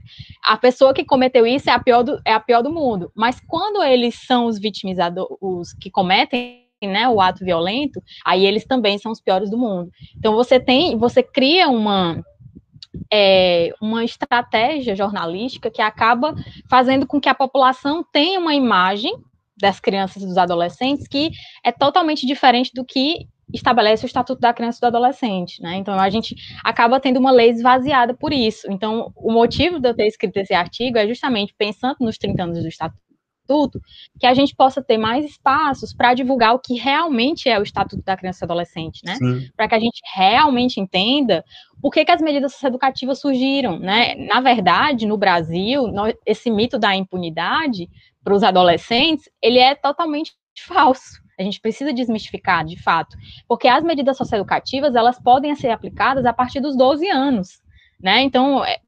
a 0.43 0.55
pessoa 0.55 0.93
que 0.93 1.03
cometeu 1.03 1.45
isso 1.45 1.69
é 1.69 1.73
a 1.73 1.79
pior 1.79 2.03
do, 2.03 2.21
é 2.23 2.31
a 2.31 2.39
pior 2.39 2.61
do 2.61 2.71
mundo. 2.71 3.11
Mas 3.13 3.41
quando 3.45 3.83
eles 3.83 4.15
são 4.25 4.45
os 4.45 4.57
vitimizados, 4.57 5.25
os 5.41 5.73
que 5.73 5.91
cometem 5.91 6.65
né, 6.81 7.09
o 7.09 7.19
ato 7.19 7.43
violento, 7.43 8.01
aí 8.23 8.45
eles 8.45 8.65
também 8.65 8.97
são 8.97 9.11
os 9.11 9.19
piores 9.19 9.49
do 9.49 9.57
mundo. 9.57 9.91
Então 10.15 10.33
você 10.35 10.57
tem, 10.57 10.97
você 10.97 11.21
cria 11.21 11.67
uma 11.67 12.23
é, 13.11 13.73
uma 13.81 14.03
estratégia 14.03 14.95
jornalística 14.95 15.69
que 15.69 15.81
acaba 15.81 16.33
fazendo 16.69 17.05
com 17.05 17.19
que 17.19 17.29
a 17.29 17.35
população 17.35 18.03
tenha 18.11 18.39
uma 18.39 18.55
imagem 18.55 19.13
das 19.59 19.79
crianças 19.79 20.23
e 20.23 20.25
dos 20.25 20.37
adolescentes 20.37 21.07
que 21.07 21.31
é 21.63 21.71
totalmente 21.71 22.25
diferente 22.25 22.71
do 22.73 22.85
que 22.85 23.27
estabelece 23.53 24.05
o 24.05 24.07
Estatuto 24.07 24.41
da 24.41 24.53
Criança 24.53 24.79
e 24.79 24.81
do 24.81 24.87
Adolescente, 24.87 25.61
né? 25.61 25.75
Então 25.75 25.97
a 25.99 26.09
gente 26.09 26.35
acaba 26.63 26.99
tendo 26.99 27.19
uma 27.19 27.31
lei 27.31 27.49
esvaziada 27.49 28.13
por 28.13 28.33
isso. 28.33 28.69
Então, 28.69 29.11
o 29.15 29.31
motivo 29.31 29.79
de 29.79 29.89
eu 29.89 29.95
ter 29.95 30.07
escrito 30.07 30.37
esse 30.37 30.53
artigo 30.53 30.97
é 30.97 31.07
justamente 31.07 31.53
pensando 31.57 31.97
nos 32.01 32.17
30 32.17 32.43
anos 32.43 32.59
do 32.59 32.67
Estatuto 32.67 33.07
que 34.19 34.25
a 34.25 34.33
gente 34.33 34.53
possa 34.53 34.81
ter 34.81 34.97
mais 34.97 35.23
espaços 35.23 35.93
para 35.93 36.13
divulgar 36.13 36.53
o 36.53 36.59
que 36.59 36.73
realmente 36.75 37.47
é 37.47 37.57
o 37.57 37.63
Estatuto 37.63 38.03
da 38.03 38.17
Criança 38.17 38.43
e 38.43 38.45
Adolescente, 38.45 39.01
né? 39.05 39.17
Para 39.55 39.69
que 39.69 39.75
a 39.75 39.79
gente 39.79 40.01
realmente 40.13 40.81
entenda 40.81 41.45
por 41.81 41.91
que, 41.91 42.03
que 42.03 42.11
as 42.11 42.21
medidas 42.21 42.61
educativas 42.61 43.21
surgiram, 43.21 43.79
né? 43.79 44.15
Na 44.15 44.41
verdade, 44.41 45.05
no 45.05 45.17
Brasil, 45.17 45.85
esse 46.25 46.51
mito 46.51 46.77
da 46.77 46.93
impunidade 46.93 47.89
para 48.21 48.33
os 48.33 48.43
adolescentes, 48.43 49.29
ele 49.41 49.59
é 49.59 49.73
totalmente 49.75 50.33
falso. 50.67 51.25
A 51.37 51.43
gente 51.43 51.61
precisa 51.61 51.93
desmistificar, 51.93 52.65
de 52.65 52.81
fato, 52.81 53.15
porque 53.47 53.67
as 53.67 53.83
medidas 53.83 54.17
socioeducativas, 54.17 54.95
elas 54.95 55.19
podem 55.19 55.55
ser 55.55 55.69
aplicadas 55.69 56.25
a 56.25 56.33
partir 56.33 56.59
dos 56.59 56.75
12 56.75 57.07
anos, 57.09 57.61
né? 58.01 58.21
Então, 58.21 58.65
é, 58.65 58.79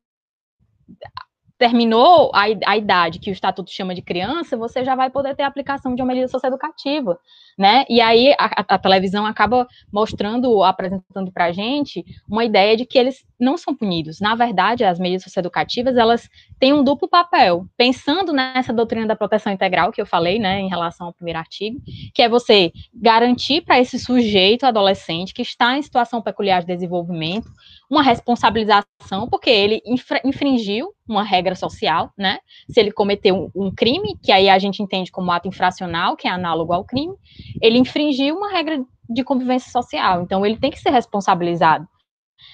terminou 1.60 2.32
a, 2.34 2.46
a, 2.66 2.78
idade 2.78 3.20
que 3.20 3.30
o 3.30 3.34
estatuto 3.34 3.70
chama 3.70 3.94
de 3.94 4.02
criança, 4.02 4.56
você 4.56 4.84
já 4.84 4.96
vai 4.96 5.10
poder 5.10 5.36
ter 5.36 5.44
a 5.44 5.48
aplicação 5.48 5.94
de 5.94 6.02
uma 6.02 6.08
medida 6.08 6.28
socioeducativa, 6.30 7.20
né? 7.60 7.84
E 7.90 8.00
aí 8.00 8.34
a, 8.40 8.64
a 8.70 8.78
televisão 8.78 9.26
acaba 9.26 9.68
mostrando, 9.92 10.64
apresentando 10.64 11.30
para 11.30 11.46
a 11.46 11.52
gente 11.52 12.06
uma 12.26 12.46
ideia 12.46 12.78
de 12.78 12.86
que 12.86 12.98
eles 12.98 13.26
não 13.38 13.58
são 13.58 13.76
punidos. 13.76 14.22
Na 14.22 14.34
verdade, 14.34 14.86
as 14.86 14.98
medidas 14.98 15.24
socioeducativas, 15.24 15.98
elas 15.98 16.30
têm 16.58 16.72
um 16.72 16.84
duplo 16.84 17.10
papel. 17.10 17.66
Pensando 17.76 18.32
nessa 18.32 18.72
doutrina 18.72 19.06
da 19.06 19.16
proteção 19.16 19.52
integral 19.52 19.92
que 19.92 20.02
eu 20.02 20.06
falei, 20.06 20.40
né, 20.40 20.62
em 20.62 20.70
relação 20.70 21.08
ao 21.08 21.14
primeiro 21.14 21.40
artigo, 21.40 21.82
que 22.14 22.22
é 22.22 22.30
você 22.30 22.72
garantir 22.94 23.62
para 23.62 23.78
esse 23.78 24.00
sujeito 24.00 24.66
adolescente 24.66 25.34
que 25.34 25.42
está 25.42 25.78
em 25.78 25.82
situação 25.82 26.22
peculiar 26.22 26.62
de 26.62 26.68
desenvolvimento 26.68 27.52
uma 27.90 28.04
responsabilização, 28.04 29.28
porque 29.30 29.50
ele 29.50 29.82
infringiu 30.24 30.94
uma 31.08 31.24
regra 31.24 31.56
social, 31.56 32.12
né? 32.16 32.38
Se 32.70 32.80
ele 32.80 32.92
cometeu 32.92 33.50
um, 33.56 33.66
um, 33.66 33.72
crime, 33.72 34.16
que 34.22 34.32
aí 34.32 34.48
a 34.48 34.60
gente 34.60 34.84
entende 34.84 35.12
como 35.12 35.32
ato 35.32 35.48
infracional, 35.48 36.16
que 36.16 36.28
é 36.28 36.32
análogo 36.32 36.72
ao 36.72 36.86
crime, 36.86 37.16
ele 37.62 37.78
infringiu 37.78 38.36
uma 38.36 38.52
regra 38.52 38.84
de 39.10 39.24
convivência 39.24 39.72
social, 39.72 40.22
então 40.22 40.46
ele 40.46 40.58
tem 40.58 40.72
que 40.72 40.80
ser 40.80 40.92
responsabilizado. 40.92 41.88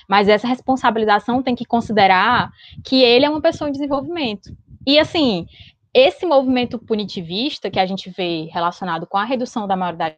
Mas 0.08 0.28
essa 0.28 0.48
responsabilização 0.48 1.44
tem 1.44 1.56
que 1.56 1.66
considerar 1.66 2.52
que 2.84 3.04
ele 3.04 3.26
é 3.26 3.30
uma 3.30 3.42
pessoa 3.42 3.70
em 3.70 3.74
desenvolvimento. 3.74 4.56
E 4.86 5.00
assim, 5.00 5.46
esse 5.94 6.26
movimento 6.26 6.78
punitivista 6.78 7.70
que 7.70 7.80
a 7.80 7.86
gente 7.86 8.10
vê 8.10 8.50
relacionado 8.52 9.08
com 9.08 9.18
a 9.18 9.24
redução 9.24 9.68
da 9.68 9.76
maioridade 9.76 10.18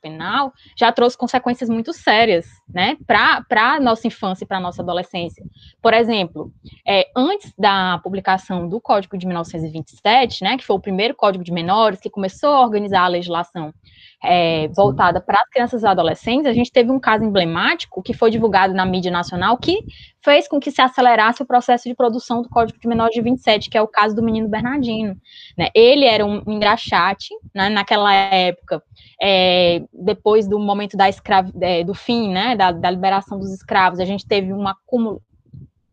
penal 0.00 0.52
já 0.76 0.92
trouxe 0.92 1.16
consequências 1.16 1.70
muito 1.70 1.92
sérias, 1.92 2.46
né, 2.68 2.96
para 3.06 3.44
a 3.74 3.80
nossa 3.80 4.06
infância 4.06 4.44
e 4.44 4.46
para 4.46 4.58
a 4.58 4.60
nossa 4.60 4.82
adolescência. 4.82 5.42
Por 5.80 5.94
exemplo, 5.94 6.52
é, 6.86 7.08
antes 7.16 7.52
da 7.56 7.98
publicação 8.02 8.68
do 8.68 8.80
Código 8.80 9.16
de 9.16 9.26
1927, 9.26 10.44
né, 10.44 10.58
que 10.58 10.64
foi 10.64 10.76
o 10.76 10.80
primeiro 10.80 11.14
Código 11.14 11.42
de 11.42 11.52
Menores 11.52 12.00
que 12.00 12.10
começou 12.10 12.50
a 12.50 12.60
organizar 12.60 13.04
a 13.04 13.08
legislação 13.08 13.72
é, 14.22 14.68
voltada 14.68 15.20
para 15.20 15.40
as 15.40 15.48
crianças 15.48 15.82
e 15.82 15.86
adolescentes, 15.86 16.46
a 16.46 16.52
gente 16.52 16.72
teve 16.72 16.90
um 16.90 16.98
caso 16.98 17.24
emblemático 17.24 18.02
que 18.02 18.12
foi 18.12 18.30
divulgado 18.30 18.74
na 18.74 18.84
mídia 18.84 19.10
nacional 19.10 19.56
que 19.56 19.78
fez 20.22 20.48
com 20.48 20.58
que 20.58 20.70
se 20.70 20.82
acelerasse 20.82 21.42
o 21.42 21.46
processo 21.46 21.88
de 21.88 21.94
produção 21.94 22.42
do 22.42 22.48
Código 22.48 22.78
de 22.78 22.88
Menores 22.88 23.14
de 23.14 23.22
27, 23.22 23.70
que 23.70 23.78
é 23.78 23.82
o 23.82 23.86
caso 23.86 24.16
do 24.16 24.22
menino 24.22 24.48
Bernardino. 24.48 25.16
Né? 25.56 25.68
Ele 25.74 26.04
era 26.04 26.26
um 26.26 26.42
engraxate, 26.46 27.28
né? 27.54 27.68
naquela 27.68 28.12
época, 28.12 28.82
é, 29.22 29.82
depois 29.92 30.48
do 30.48 30.58
momento 30.58 30.96
da 30.96 31.08
escravi, 31.08 31.52
é, 31.60 31.84
do 31.84 31.94
fim, 31.94 32.30
né, 32.30 32.56
da, 32.56 32.72
da 32.72 32.90
liberação 32.90 33.38
dos 33.38 33.52
escravos, 33.52 34.00
a 34.00 34.04
gente 34.04 34.26
teve 34.26 34.52
um 34.52 34.66
acúmulo 34.66 35.22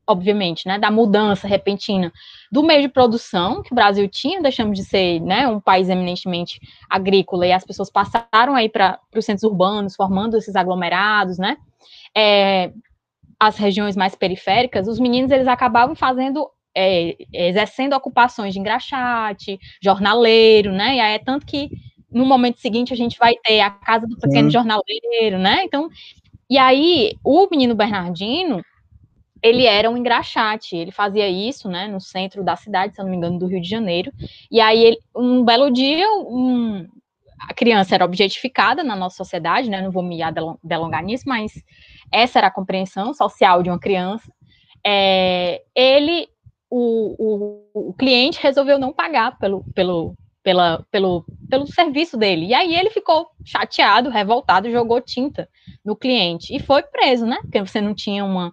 obviamente, 0.07 0.67
né, 0.67 0.77
da 0.77 0.91
mudança 0.91 1.47
repentina 1.47 2.11
do 2.51 2.63
meio 2.63 2.81
de 2.81 2.89
produção 2.89 3.61
que 3.63 3.71
o 3.71 3.75
Brasil 3.75 4.07
tinha, 4.07 4.41
deixamos 4.41 4.77
de 4.77 4.83
ser, 4.85 5.19
né, 5.21 5.47
um 5.47 5.59
país 5.59 5.89
eminentemente 5.89 6.59
agrícola 6.89 7.45
e 7.47 7.51
as 7.51 7.65
pessoas 7.65 7.89
passaram 7.89 8.55
aí 8.55 8.69
para 8.69 8.99
os 9.15 9.25
centros 9.25 9.43
urbanos, 9.43 9.95
formando 9.95 10.37
esses 10.37 10.55
aglomerados, 10.55 11.37
né, 11.37 11.57
é, 12.15 12.71
as 13.39 13.57
regiões 13.57 13.95
mais 13.95 14.15
periféricas, 14.15 14.87
os 14.87 14.99
meninos 14.99 15.31
eles 15.31 15.47
acabavam 15.47 15.95
fazendo 15.95 16.49
é, 16.77 17.15
exercendo 17.33 17.93
ocupações 17.93 18.53
de 18.53 18.59
engraxate, 18.59 19.59
jornaleiro, 19.81 20.71
né, 20.71 20.97
e 20.97 20.99
aí 20.99 21.15
é 21.15 21.19
tanto 21.19 21.45
que 21.45 21.69
no 22.11 22.25
momento 22.25 22.59
seguinte 22.59 22.93
a 22.93 22.97
gente 22.97 23.17
vai 23.17 23.33
ter 23.43 23.59
a 23.61 23.71
casa 23.71 24.05
do 24.07 24.17
pequeno 24.17 24.49
Sim. 24.49 24.53
jornaleiro, 24.53 25.39
né, 25.39 25.63
então, 25.63 25.89
e 26.49 26.57
aí 26.57 27.15
o 27.23 27.47
menino 27.49 27.73
Bernardino, 27.73 28.61
ele 29.41 29.65
era 29.65 29.89
um 29.89 29.97
engraxate, 29.97 30.75
ele 30.75 30.91
fazia 30.91 31.29
isso, 31.29 31.69
né, 31.69 31.87
no 31.87 31.99
centro 31.99 32.43
da 32.43 32.55
cidade, 32.55 32.95
se 32.95 33.01
não 33.01 33.09
me 33.09 33.17
engano, 33.17 33.39
do 33.39 33.47
Rio 33.47 33.61
de 33.61 33.69
Janeiro, 33.69 34.11
e 34.49 34.59
aí, 34.59 34.83
ele, 34.83 34.97
um 35.15 35.43
belo 35.43 35.69
dia, 35.71 36.07
um, 36.09 36.87
a 37.39 37.53
criança 37.53 37.95
era 37.95 38.05
objetificada 38.05 38.83
na 38.83 38.95
nossa 38.95 39.17
sociedade, 39.17 39.69
né, 39.69 39.81
não 39.81 39.91
vou 39.91 40.03
me 40.03 40.17
delongar 40.63 41.03
nisso, 41.03 41.25
mas 41.27 41.53
essa 42.11 42.39
era 42.39 42.47
a 42.47 42.51
compreensão 42.51 43.13
social 43.13 43.61
de 43.61 43.69
uma 43.69 43.79
criança, 43.79 44.31
é, 44.85 45.61
ele, 45.75 46.27
o, 46.69 47.15
o, 47.73 47.89
o, 47.89 47.93
cliente 47.93 48.41
resolveu 48.41 48.79
não 48.79 48.93
pagar 48.93 49.37
pelo, 49.37 49.63
pelo, 49.73 50.15
pela, 50.43 50.85
pelo, 50.91 51.25
pelo 51.49 51.67
serviço 51.67 52.17
dele, 52.17 52.47
e 52.47 52.53
aí 52.53 52.75
ele 52.75 52.89
ficou 52.89 53.27
chateado, 53.43 54.09
revoltado, 54.09 54.71
jogou 54.71 55.01
tinta 55.01 55.49
no 55.83 55.95
cliente, 55.95 56.55
e 56.55 56.59
foi 56.59 56.83
preso, 56.83 57.25
né, 57.25 57.37
porque 57.41 57.59
você 57.59 57.81
não 57.81 57.93
tinha 57.93 58.23
uma 58.23 58.51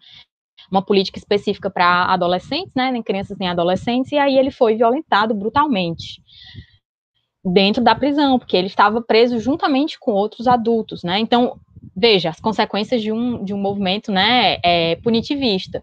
uma 0.73 0.83
política 0.83 1.19
específica 1.19 1.71
para 1.71 2.07
adolescentes, 2.07 2.73
né, 2.75 2.91
nem 2.91 3.03
crianças 3.03 3.37
nem 3.39 3.49
adolescentes, 3.49 4.11
e 4.11 4.19
aí 4.19 4.37
ele 4.37 4.51
foi 4.51 4.75
violentado 4.75 5.35
brutalmente 5.35 6.23
dentro 7.45 7.85
da 7.85 7.95
prisão, 7.95 8.39
porque 8.39 8.57
ele 8.57 8.69
estava 8.69 9.03
preso 9.03 9.39
juntamente 9.39 9.99
com 9.99 10.13
outros 10.13 10.47
adultos, 10.47 11.03
né? 11.03 11.19
Então, 11.19 11.59
veja, 11.95 12.31
as 12.31 12.41
consequências 12.41 13.03
de 13.03 13.13
um, 13.13 13.45
de 13.45 13.53
um 13.53 13.59
movimento 13.59 14.11
né, 14.11 14.59
é, 14.65 14.97
punitivista. 14.97 15.83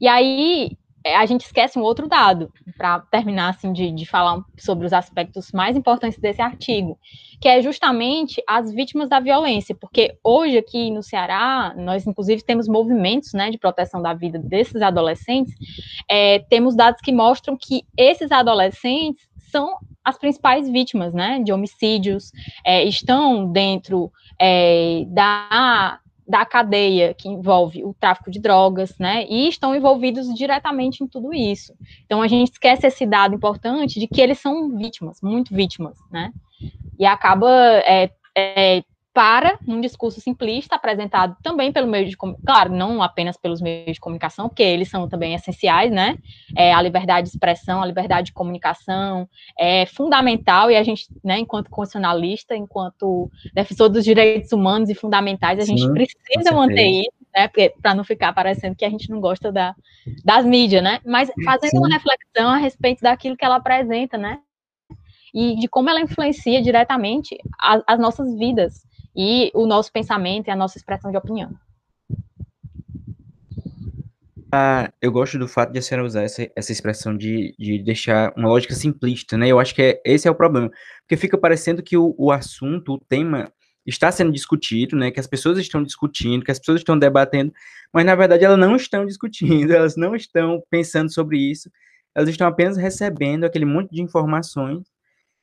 E 0.00 0.06
aí 0.06 0.76
a 1.04 1.26
gente 1.26 1.44
esquece 1.44 1.78
um 1.78 1.82
outro 1.82 2.08
dado, 2.08 2.52
para 2.76 3.00
terminar 3.00 3.50
assim, 3.50 3.72
de, 3.72 3.90
de 3.90 4.06
falar 4.06 4.42
sobre 4.58 4.86
os 4.86 4.92
aspectos 4.92 5.52
mais 5.52 5.76
importantes 5.76 6.18
desse 6.18 6.42
artigo, 6.42 6.98
que 7.40 7.48
é 7.48 7.62
justamente 7.62 8.42
as 8.46 8.72
vítimas 8.72 9.08
da 9.08 9.20
violência, 9.20 9.74
porque 9.74 10.16
hoje 10.22 10.58
aqui 10.58 10.90
no 10.90 11.02
Ceará, 11.02 11.74
nós 11.76 12.06
inclusive 12.06 12.42
temos 12.42 12.68
movimentos 12.68 13.32
né, 13.32 13.50
de 13.50 13.58
proteção 13.58 14.02
da 14.02 14.12
vida 14.12 14.38
desses 14.38 14.82
adolescentes, 14.82 15.54
é, 16.08 16.40
temos 16.40 16.76
dados 16.76 17.00
que 17.00 17.12
mostram 17.12 17.56
que 17.56 17.82
esses 17.96 18.30
adolescentes 18.30 19.28
são 19.50 19.78
as 20.04 20.18
principais 20.18 20.68
vítimas 20.68 21.12
né, 21.12 21.40
de 21.42 21.52
homicídios, 21.52 22.30
é, 22.64 22.84
estão 22.84 23.50
dentro 23.50 24.10
é, 24.38 25.04
da 25.08 26.00
da 26.28 26.44
cadeia 26.44 27.14
que 27.14 27.28
envolve 27.28 27.82
o 27.82 27.94
tráfico 27.94 28.30
de 28.30 28.38
drogas, 28.38 28.94
né, 28.98 29.24
e 29.28 29.48
estão 29.48 29.74
envolvidos 29.74 30.32
diretamente 30.34 31.02
em 31.02 31.06
tudo 31.06 31.32
isso. 31.32 31.72
Então 32.04 32.20
a 32.20 32.28
gente 32.28 32.52
esquece 32.52 32.86
esse 32.86 33.06
dado 33.06 33.34
importante 33.34 33.98
de 33.98 34.06
que 34.06 34.20
eles 34.20 34.38
são 34.38 34.76
vítimas, 34.76 35.20
muito 35.22 35.54
vítimas, 35.54 35.96
né, 36.10 36.30
e 36.98 37.06
acaba 37.06 37.50
é, 37.84 38.10
é, 38.36 38.82
para 39.18 39.58
num 39.66 39.80
discurso 39.80 40.20
simplista 40.20 40.76
apresentado 40.76 41.36
também 41.42 41.72
pelo 41.72 41.88
meio 41.88 42.08
de 42.08 42.16
claro, 42.16 42.72
não 42.72 43.02
apenas 43.02 43.36
pelos 43.36 43.60
meios 43.60 43.94
de 43.94 43.98
comunicação, 43.98 44.48
porque 44.48 44.62
eles 44.62 44.88
são 44.88 45.08
também 45.08 45.34
essenciais, 45.34 45.90
né? 45.90 46.16
É, 46.56 46.72
a 46.72 46.80
liberdade 46.80 47.24
de 47.24 47.30
expressão, 47.30 47.82
a 47.82 47.86
liberdade 47.86 48.26
de 48.26 48.32
comunicação 48.32 49.28
é 49.58 49.86
fundamental 49.86 50.70
e 50.70 50.76
a 50.76 50.84
gente, 50.84 51.08
né, 51.24 51.36
enquanto 51.40 51.68
constitucionalista, 51.68 52.54
enquanto 52.54 53.28
defensor 53.52 53.88
dos 53.88 54.04
direitos 54.04 54.52
humanos 54.52 54.88
e 54.88 54.94
fundamentais, 54.94 55.58
a 55.58 55.64
gente 55.64 55.82
Sim, 55.82 55.92
precisa 55.92 56.52
manter 56.54 56.86
isso, 56.86 57.26
né? 57.34 57.50
Para 57.82 57.96
não 57.96 58.04
ficar 58.04 58.32
parecendo 58.32 58.76
que 58.76 58.84
a 58.84 58.90
gente 58.90 59.10
não 59.10 59.20
gosta 59.20 59.50
da, 59.50 59.74
das 60.24 60.46
mídias, 60.46 60.80
né? 60.80 61.00
Mas 61.04 61.28
fazendo 61.44 61.70
Sim. 61.70 61.78
uma 61.78 61.88
reflexão 61.88 62.50
a 62.50 62.56
respeito 62.56 63.00
daquilo 63.00 63.36
que 63.36 63.44
ela 63.44 63.56
apresenta, 63.56 64.16
né? 64.16 64.38
E 65.34 65.56
de 65.56 65.66
como 65.66 65.90
ela 65.90 66.00
influencia 66.00 66.62
diretamente 66.62 67.36
as 67.58 67.98
nossas 67.98 68.38
vidas 68.38 68.86
e 69.18 69.50
o 69.52 69.66
nosso 69.66 69.90
pensamento 69.90 70.46
e 70.46 70.50
a 70.52 70.56
nossa 70.56 70.78
expressão 70.78 71.10
de 71.10 71.16
opinião. 71.16 71.50
Ah, 74.52 74.92
eu 75.02 75.10
gosto 75.10 75.36
do 75.38 75.48
fato 75.48 75.72
de 75.72 75.80
a 75.80 75.82
senhora 75.82 76.06
usar 76.06 76.22
essa, 76.22 76.48
essa 76.54 76.70
expressão 76.70 77.16
de, 77.16 77.52
de 77.58 77.82
deixar 77.82 78.32
uma 78.36 78.48
lógica 78.48 78.74
simplista, 78.74 79.36
né? 79.36 79.48
Eu 79.48 79.58
acho 79.58 79.74
que 79.74 79.82
é, 79.82 80.00
esse 80.04 80.28
é 80.28 80.30
o 80.30 80.34
problema. 80.34 80.70
Porque 81.00 81.16
fica 81.16 81.36
parecendo 81.36 81.82
que 81.82 81.96
o, 81.96 82.14
o 82.16 82.30
assunto, 82.30 82.94
o 82.94 82.98
tema, 82.98 83.52
está 83.84 84.10
sendo 84.10 84.32
discutido, 84.32 84.96
né? 84.96 85.10
Que 85.10 85.20
as 85.20 85.26
pessoas 85.26 85.58
estão 85.58 85.82
discutindo, 85.82 86.44
que 86.44 86.52
as 86.52 86.58
pessoas 86.58 86.80
estão 86.80 86.98
debatendo, 86.98 87.52
mas 87.92 88.06
na 88.06 88.14
verdade 88.14 88.44
elas 88.44 88.58
não 88.58 88.76
estão 88.76 89.04
discutindo, 89.04 89.72
elas 89.74 89.96
não 89.96 90.14
estão 90.14 90.62
pensando 90.70 91.12
sobre 91.12 91.38
isso, 91.38 91.70
elas 92.14 92.30
estão 92.30 92.46
apenas 92.46 92.76
recebendo 92.76 93.44
aquele 93.44 93.64
monte 93.64 93.90
de 93.90 94.00
informações 94.00 94.86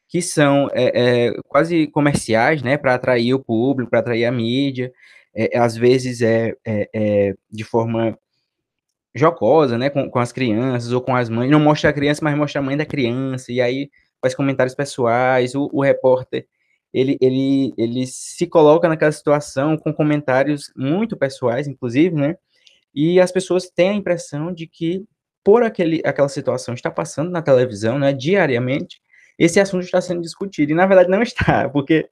que 0.07 0.21
são 0.21 0.69
é, 0.73 1.27
é, 1.27 1.33
quase 1.47 1.87
comerciais, 1.87 2.61
né, 2.61 2.77
para 2.77 2.95
atrair 2.95 3.33
o 3.33 3.43
público, 3.43 3.89
para 3.89 3.99
atrair 3.99 4.25
a 4.25 4.31
mídia, 4.31 4.91
é, 5.35 5.57
às 5.57 5.75
vezes 5.75 6.21
é, 6.21 6.55
é, 6.65 6.89
é, 6.93 7.35
de 7.51 7.63
forma 7.63 8.17
jocosa, 9.13 9.77
né, 9.77 9.89
com, 9.89 10.09
com 10.09 10.19
as 10.19 10.31
crianças 10.31 10.91
ou 10.91 11.01
com 11.01 11.15
as 11.15 11.29
mães, 11.29 11.49
não 11.49 11.59
mostra 11.59 11.89
a 11.89 11.93
criança, 11.93 12.21
mas 12.23 12.37
mostra 12.37 12.59
a 12.59 12.63
mãe 12.63 12.77
da 12.77 12.85
criança, 12.85 13.51
e 13.51 13.61
aí 13.61 13.89
faz 14.21 14.35
comentários 14.35 14.75
pessoais, 14.75 15.55
o, 15.55 15.69
o 15.71 15.81
repórter, 15.83 16.47
ele, 16.93 17.17
ele, 17.21 17.73
ele 17.77 18.07
se 18.07 18.47
coloca 18.47 18.87
naquela 18.87 19.11
situação 19.11 19.77
com 19.77 19.93
comentários 19.93 20.71
muito 20.75 21.17
pessoais, 21.17 21.67
inclusive, 21.67 22.15
né, 22.15 22.37
e 22.93 23.19
as 23.19 23.31
pessoas 23.31 23.69
têm 23.69 23.89
a 23.89 23.93
impressão 23.93 24.53
de 24.53 24.67
que 24.67 25.03
por 25.43 25.63
aquele, 25.63 26.01
aquela 26.05 26.29
situação 26.29 26.73
está 26.73 26.89
passando 26.89 27.29
na 27.29 27.41
televisão, 27.41 27.99
né, 27.99 28.13
diariamente, 28.13 29.01
esse 29.37 29.59
assunto 29.59 29.83
está 29.83 30.01
sendo 30.01 30.21
discutido, 30.21 30.71
e 30.71 30.75
na 30.75 30.85
verdade 30.85 31.09
não 31.09 31.21
está, 31.21 31.67
porque 31.69 32.09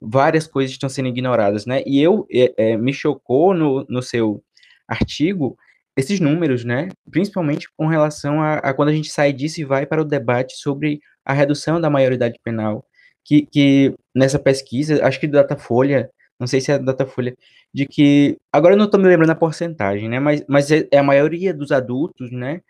várias 0.00 0.46
coisas 0.46 0.72
estão 0.72 0.88
sendo 0.88 1.08
ignoradas, 1.08 1.66
né? 1.66 1.82
E 1.86 2.00
eu 2.02 2.26
é, 2.32 2.52
é, 2.56 2.76
me 2.76 2.92
chocou 2.92 3.54
no, 3.54 3.86
no 3.88 4.02
seu 4.02 4.42
artigo 4.88 5.56
esses 5.96 6.20
números, 6.20 6.64
né? 6.64 6.88
Principalmente 7.10 7.68
com 7.76 7.86
relação 7.86 8.40
a, 8.42 8.54
a, 8.54 8.74
quando 8.74 8.88
a 8.88 8.92
gente 8.92 9.10
sai 9.10 9.32
disso 9.32 9.60
e 9.60 9.64
vai 9.64 9.86
para 9.86 10.02
o 10.02 10.04
debate 10.04 10.56
sobre 10.56 11.00
a 11.24 11.32
redução 11.32 11.80
da 11.80 11.90
maioridade 11.90 12.38
penal, 12.42 12.84
que, 13.24 13.46
que 13.46 13.94
nessa 14.14 14.38
pesquisa, 14.38 15.04
acho 15.06 15.20
que 15.20 15.26
do 15.28 15.34
Datafolha, 15.34 16.10
não 16.38 16.46
sei 16.46 16.60
se 16.60 16.72
é 16.72 16.78
da 16.78 16.86
Datafolha, 16.86 17.36
de 17.72 17.86
que, 17.86 18.38
agora 18.52 18.74
eu 18.74 18.78
não 18.78 18.86
estou 18.86 19.00
me 19.00 19.06
lembrando 19.06 19.30
a 19.30 19.36
porcentagem, 19.36 20.08
né? 20.08 20.18
Mas, 20.18 20.44
mas 20.48 20.70
é, 20.70 20.88
é 20.90 20.98
a 20.98 21.02
maioria 21.02 21.54
dos 21.54 21.70
adultos, 21.70 22.30
né? 22.32 22.60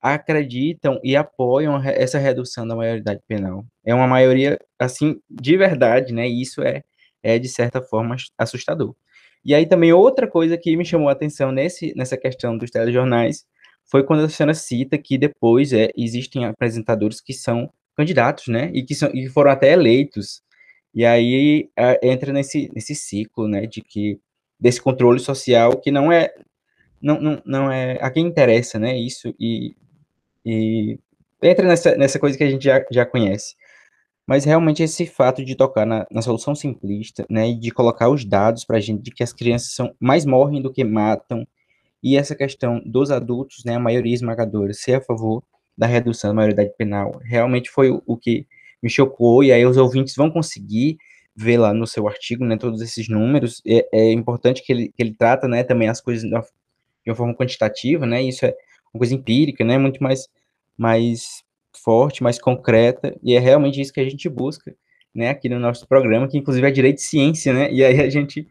Acreditam 0.00 1.00
e 1.02 1.16
apoiam 1.16 1.82
essa 1.82 2.18
redução 2.18 2.66
da 2.66 2.76
maioridade 2.76 3.20
penal. 3.26 3.64
É 3.84 3.94
uma 3.94 4.06
maioria, 4.06 4.58
assim, 4.78 5.20
de 5.28 5.56
verdade, 5.56 6.12
né? 6.12 6.28
E 6.28 6.42
isso 6.42 6.62
é, 6.62 6.82
é, 7.22 7.38
de 7.38 7.48
certa 7.48 7.82
forma, 7.82 8.16
assustador. 8.38 8.94
E 9.44 9.54
aí 9.54 9.66
também 9.66 9.92
outra 9.92 10.28
coisa 10.28 10.58
que 10.58 10.76
me 10.76 10.84
chamou 10.84 11.08
a 11.08 11.12
atenção 11.12 11.52
nesse, 11.52 11.94
nessa 11.96 12.16
questão 12.16 12.58
dos 12.58 12.70
telejornais 12.70 13.44
foi 13.84 14.02
quando 14.04 14.24
a 14.24 14.28
senhora 14.28 14.54
cita 14.54 14.98
que 14.98 15.16
depois 15.16 15.72
é, 15.72 15.90
existem 15.96 16.44
apresentadores 16.44 17.20
que 17.20 17.32
são 17.32 17.70
candidatos, 17.96 18.48
né? 18.48 18.70
E 18.74 18.82
que, 18.82 18.94
são, 18.94 19.10
e 19.14 19.28
foram 19.28 19.50
até 19.50 19.72
eleitos. 19.72 20.42
E 20.94 21.04
aí 21.04 21.68
entra 22.02 22.32
nesse, 22.32 22.70
nesse 22.74 22.94
ciclo, 22.94 23.48
né? 23.48 23.66
De 23.66 23.80
que 23.82 24.20
desse 24.58 24.80
controle 24.80 25.20
social 25.20 25.76
que 25.80 25.90
não 25.90 26.10
é 26.10 26.32
não, 27.00 27.20
não, 27.20 27.42
não 27.44 27.72
é 27.72 27.98
a 28.00 28.10
quem 28.10 28.26
interessa, 28.26 28.78
né? 28.78 28.98
Isso 28.98 29.34
e 29.38 29.76
e 30.46 30.98
entra 31.42 31.66
nessa, 31.66 31.96
nessa 31.96 32.18
coisa 32.20 32.38
que 32.38 32.44
a 32.44 32.50
gente 32.50 32.64
já, 32.64 32.84
já 32.90 33.04
conhece. 33.04 33.56
Mas 34.26 34.44
realmente 34.44 34.82
esse 34.82 35.06
fato 35.06 35.44
de 35.44 35.54
tocar 35.54 35.84
na, 35.86 36.06
na 36.10 36.22
solução 36.22 36.54
simplista, 36.54 37.26
né, 37.28 37.50
e 37.50 37.54
de 37.54 37.70
colocar 37.70 38.08
os 38.08 38.24
dados 38.24 38.64
para 38.64 38.76
a 38.76 38.80
gente 38.80 39.02
de 39.02 39.10
que 39.10 39.22
as 39.22 39.32
crianças 39.32 39.72
são 39.72 39.94
mais 40.00 40.24
morrem 40.24 40.62
do 40.62 40.72
que 40.72 40.84
matam, 40.84 41.46
e 42.02 42.16
essa 42.16 42.34
questão 42.34 42.80
dos 42.84 43.10
adultos, 43.10 43.64
né, 43.64 43.74
a 43.76 43.80
maioria 43.80 44.14
esmagadora, 44.14 44.72
ser 44.72 44.94
a 44.94 45.00
favor 45.00 45.42
da 45.76 45.86
redução 45.86 46.30
da 46.30 46.34
maioridade 46.34 46.72
penal, 46.76 47.20
realmente 47.24 47.70
foi 47.70 47.90
o, 47.90 48.02
o 48.06 48.16
que 48.16 48.46
me 48.82 48.88
chocou, 48.88 49.42
e 49.42 49.52
aí 49.52 49.64
os 49.66 49.76
ouvintes 49.76 50.14
vão 50.14 50.30
conseguir 50.30 50.96
ver 51.34 51.58
lá 51.58 51.72
no 51.74 51.86
seu 51.86 52.08
artigo, 52.08 52.44
né, 52.44 52.56
todos 52.56 52.80
esses 52.80 53.08
números, 53.08 53.62
é, 53.66 53.86
é 53.92 54.12
importante 54.12 54.62
que 54.62 54.72
ele, 54.72 54.88
que 54.88 55.02
ele 55.02 55.14
trata, 55.14 55.46
né, 55.46 55.62
também 55.62 55.88
as 55.88 56.00
coisas 56.00 56.28
de 56.28 56.34
uma 57.10 57.14
forma 57.14 57.34
quantitativa, 57.34 58.06
né, 58.06 58.22
isso 58.22 58.44
é 58.44 58.54
uma 58.92 58.98
coisa 58.98 59.14
empírica, 59.14 59.64
né, 59.64 59.78
muito 59.78 60.02
mais 60.02 60.28
mais 60.76 61.42
forte, 61.84 62.22
mais 62.22 62.40
concreta, 62.40 63.16
e 63.22 63.34
é 63.34 63.38
realmente 63.38 63.80
isso 63.80 63.92
que 63.92 64.00
a 64.00 64.08
gente 64.08 64.28
busca, 64.28 64.74
né, 65.14 65.30
aqui 65.30 65.48
no 65.48 65.58
nosso 65.58 65.86
programa, 65.86 66.28
que 66.28 66.38
inclusive 66.38 66.66
é 66.66 66.70
direito 66.70 66.96
de 66.96 67.02
ciência, 67.02 67.52
né, 67.52 67.72
e 67.72 67.84
aí 67.84 68.00
a 68.00 68.10
gente, 68.10 68.48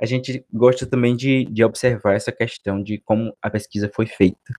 a 0.00 0.06
gente 0.06 0.44
gosta 0.52 0.86
também 0.86 1.14
de, 1.16 1.44
de 1.44 1.64
observar 1.64 2.14
essa 2.14 2.32
questão 2.32 2.82
de 2.82 2.98
como 2.98 3.36
a 3.42 3.50
pesquisa 3.50 3.90
foi 3.94 4.06
feita. 4.06 4.52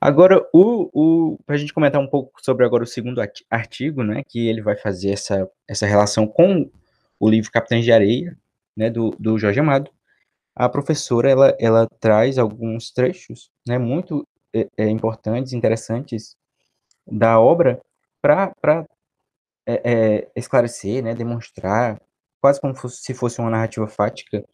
Agora, 0.00 0.44
o, 0.52 0.90
o 0.92 1.38
para 1.46 1.54
a 1.54 1.58
gente 1.58 1.72
comentar 1.72 2.00
um 2.00 2.08
pouco 2.08 2.32
sobre 2.42 2.66
agora 2.66 2.82
o 2.82 2.86
segundo 2.86 3.22
artigo, 3.50 4.02
né, 4.02 4.22
que 4.28 4.48
ele 4.48 4.60
vai 4.60 4.76
fazer 4.76 5.10
essa, 5.10 5.48
essa 5.68 5.86
relação 5.86 6.26
com 6.26 6.68
o 7.20 7.30
livro 7.30 7.52
Capitães 7.52 7.84
de 7.84 7.92
Areia, 7.92 8.36
né, 8.76 8.90
do, 8.90 9.10
do 9.18 9.38
Jorge 9.38 9.60
Amado, 9.60 9.90
a 10.54 10.68
professora, 10.68 11.30
ela, 11.30 11.56
ela 11.58 11.86
traz 12.00 12.38
alguns 12.38 12.90
trechos, 12.90 13.50
né, 13.66 13.78
muito 13.78 14.26
é, 14.54 14.68
é, 14.76 14.88
importantes, 14.88 15.52
interessantes 15.52 16.36
da 17.06 17.40
obra 17.40 17.80
para 18.20 18.86
é, 19.66 19.82
é, 19.84 20.28
esclarecer, 20.36 21.02
né, 21.02 21.14
demonstrar, 21.14 22.00
quase 22.40 22.60
como 22.60 22.74
se 22.88 23.14
fosse 23.14 23.40
uma 23.40 23.50
narrativa 23.50 23.86
fática, 23.86 24.44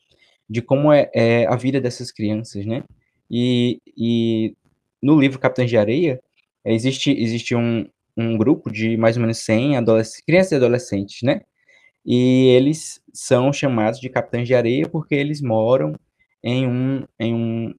de 0.49 0.63
como 0.63 0.93
é, 0.93 1.11
é, 1.15 1.47
a 1.47 1.57
vida 1.57 1.81
dessas 1.81 2.11
crianças, 2.11 2.65
né? 2.65 2.83
E, 3.31 3.81
e 3.97 4.57
no 5.03 5.19
livro 5.21 5.39
Capitães 5.39 5.71
de 5.71 5.77
Areia, 5.77 6.21
existe, 6.65 7.11
existe 7.11 7.55
um, 7.55 7.87
um 8.17 8.37
grupo 8.37 8.71
de 8.71 8.97
mais 8.97 9.17
ou 9.17 9.23
menos 9.23 9.39
100 9.39 9.85
crianças 10.27 10.53
e 10.53 10.57
adolescentes, 10.57 11.23
né? 11.23 11.43
E 12.05 12.49
eles 12.57 13.03
são 13.13 13.53
chamados 13.53 14.01
de 14.01 14.09
Capitães 14.09 14.47
de 14.47 14.55
Areia 14.55 14.89
porque 14.89 15.15
eles 15.15 15.43
moram 15.43 15.95
em 16.43 16.67
um, 16.67 17.05
em 17.19 17.35
um, 17.35 17.75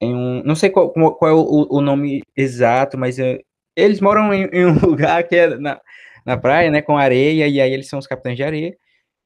em 0.00 0.14
um, 0.14 0.42
não 0.44 0.54
sei 0.54 0.70
qual, 0.70 0.90
qual 0.90 1.30
é 1.30 1.34
o, 1.34 1.66
o, 1.70 1.80
nome 1.80 2.22
exato, 2.36 2.98
mas 2.98 3.18
é, 3.18 3.38
eles 3.76 4.00
moram 4.00 4.32
em, 4.32 4.44
em, 4.52 4.66
um 4.66 4.78
lugar 4.86 5.26
que 5.26 5.36
é 5.36 5.56
na, 5.56 5.80
na 6.24 6.36
praia, 6.36 6.70
né, 6.70 6.82
com 6.82 6.96
areia, 6.96 7.46
e 7.46 7.60
aí 7.60 7.72
eles 7.72 7.88
são 7.88 7.98
os 7.98 8.06
capitães 8.06 8.36
de 8.36 8.42
areia, 8.42 8.76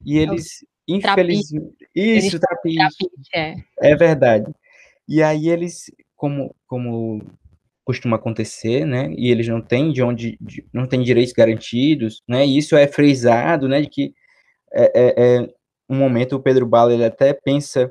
e 0.05 0.19
é 0.19 0.23
eles, 0.23 0.63
é 0.63 0.93
infelizmente, 0.93 1.89
isso, 1.95 2.39
trapiche, 2.39 2.79
é. 3.35 3.55
é 3.81 3.97
verdade, 3.97 4.53
e 5.09 5.23
aí 5.23 5.49
eles, 5.49 5.91
como, 6.17 6.55
como 6.67 7.23
costuma 7.85 8.17
acontecer, 8.17 8.85
né, 8.85 9.13
e 9.17 9.31
eles 9.31 9.49
não 9.49 9.63
têm 9.63 9.91
de 9.91 10.03
onde, 10.03 10.37
de, 10.41 10.65
não 10.73 10.87
têm 10.87 11.03
direitos 11.03 11.33
garantidos, 11.33 12.23
né, 12.29 12.47
e 12.47 12.59
isso 12.59 12.77
é 12.77 12.87
frisado, 12.87 13.69
né, 13.69 13.81
de 13.81 13.89
que 13.89 14.15
é, 14.73 14.93
é, 14.95 15.15
é 15.17 15.49
um 15.89 15.97
momento 15.97 16.37
o 16.37 16.43
Pedro 16.43 16.67
Bala 16.67 16.93
ele 16.93 17.05
até 17.05 17.33
pensa 17.33 17.91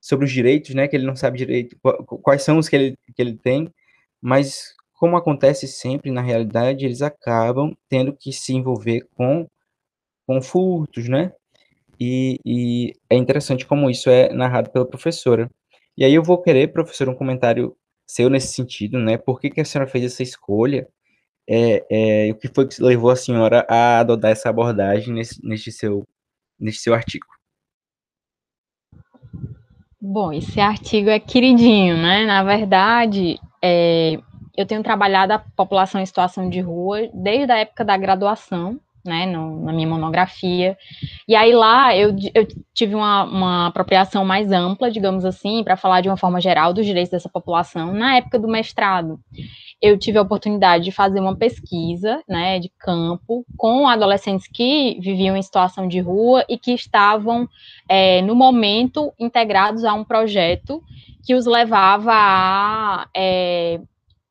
sobre 0.00 0.26
os 0.26 0.32
direitos, 0.32 0.74
né, 0.74 0.86
que 0.88 0.96
ele 0.96 1.06
não 1.06 1.16
sabe 1.16 1.38
direito 1.38 1.76
quais 2.22 2.42
são 2.42 2.58
os 2.58 2.68
que 2.68 2.76
ele, 2.76 2.98
que 3.14 3.20
ele 3.22 3.34
tem, 3.34 3.72
mas 4.20 4.74
como 4.96 5.16
acontece 5.16 5.66
sempre 5.68 6.10
na 6.10 6.22
realidade, 6.22 6.84
eles 6.84 7.02
acabam 7.02 7.76
tendo 7.88 8.14
que 8.14 8.32
se 8.32 8.54
envolver 8.54 9.06
com, 9.14 9.46
com 10.26 10.40
furtos, 10.42 11.08
né? 11.08 11.32
E, 12.00 12.38
e 12.44 12.94
é 13.10 13.16
interessante 13.16 13.66
como 13.66 13.90
isso 13.90 14.10
é 14.10 14.32
narrado 14.32 14.70
pela 14.70 14.86
professora. 14.86 15.50
E 15.96 16.04
aí 16.04 16.14
eu 16.14 16.22
vou 16.22 16.42
querer, 16.42 16.72
professor, 16.72 17.08
um 17.08 17.14
comentário 17.14 17.76
seu 18.06 18.30
nesse 18.30 18.48
sentido, 18.54 18.98
né? 18.98 19.18
Por 19.18 19.40
que, 19.40 19.50
que 19.50 19.60
a 19.60 19.64
senhora 19.64 19.90
fez 19.90 20.04
essa 20.04 20.22
escolha? 20.22 20.88
É, 21.48 22.28
é, 22.28 22.32
o 22.32 22.36
que 22.36 22.48
foi 22.48 22.66
que 22.68 22.82
levou 22.82 23.10
a 23.10 23.16
senhora 23.16 23.66
a 23.68 24.00
adotar 24.00 24.32
essa 24.32 24.48
abordagem 24.50 25.14
nesse, 25.14 25.44
nesse, 25.46 25.72
seu, 25.72 26.04
nesse 26.58 26.78
seu 26.80 26.94
artigo? 26.94 27.26
Bom, 30.08 30.32
esse 30.32 30.60
artigo 30.60 31.10
é 31.10 31.18
queridinho, 31.18 31.96
né? 31.96 32.24
Na 32.26 32.44
verdade, 32.44 33.40
é, 33.60 34.16
eu 34.56 34.64
tenho 34.64 34.80
trabalhado 34.80 35.32
a 35.32 35.38
população 35.56 36.00
em 36.00 36.06
situação 36.06 36.48
de 36.48 36.60
rua 36.60 37.08
desde 37.12 37.50
a 37.50 37.58
época 37.58 37.84
da 37.84 37.96
graduação, 37.96 38.78
né, 39.04 39.26
no, 39.26 39.64
na 39.64 39.72
minha 39.72 39.88
monografia. 39.88 40.78
E 41.26 41.34
aí 41.34 41.52
lá 41.52 41.96
eu, 41.96 42.14
eu 42.32 42.46
tive 42.72 42.94
uma, 42.94 43.24
uma 43.24 43.66
apropriação 43.66 44.24
mais 44.24 44.52
ampla, 44.52 44.92
digamos 44.92 45.24
assim, 45.24 45.64
para 45.64 45.76
falar 45.76 46.02
de 46.02 46.08
uma 46.08 46.16
forma 46.16 46.40
geral 46.40 46.72
dos 46.72 46.86
direitos 46.86 47.10
dessa 47.10 47.28
população 47.28 47.92
na 47.92 48.14
época 48.14 48.38
do 48.38 48.46
mestrado. 48.46 49.18
Eu 49.80 49.98
tive 49.98 50.18
a 50.18 50.22
oportunidade 50.22 50.84
de 50.84 50.92
fazer 50.92 51.20
uma 51.20 51.36
pesquisa, 51.36 52.22
né, 52.28 52.58
de 52.58 52.70
campo, 52.78 53.44
com 53.56 53.86
adolescentes 53.86 54.48
que 54.48 54.98
viviam 55.00 55.36
em 55.36 55.42
situação 55.42 55.86
de 55.86 56.00
rua 56.00 56.44
e 56.48 56.58
que 56.58 56.72
estavam, 56.72 57.48
é, 57.88 58.22
no 58.22 58.34
momento, 58.34 59.12
integrados 59.18 59.84
a 59.84 59.92
um 59.92 60.04
projeto 60.04 60.82
que 61.24 61.34
os 61.34 61.46
levava 61.46 62.12
a 62.12 63.08
é, 63.14 63.80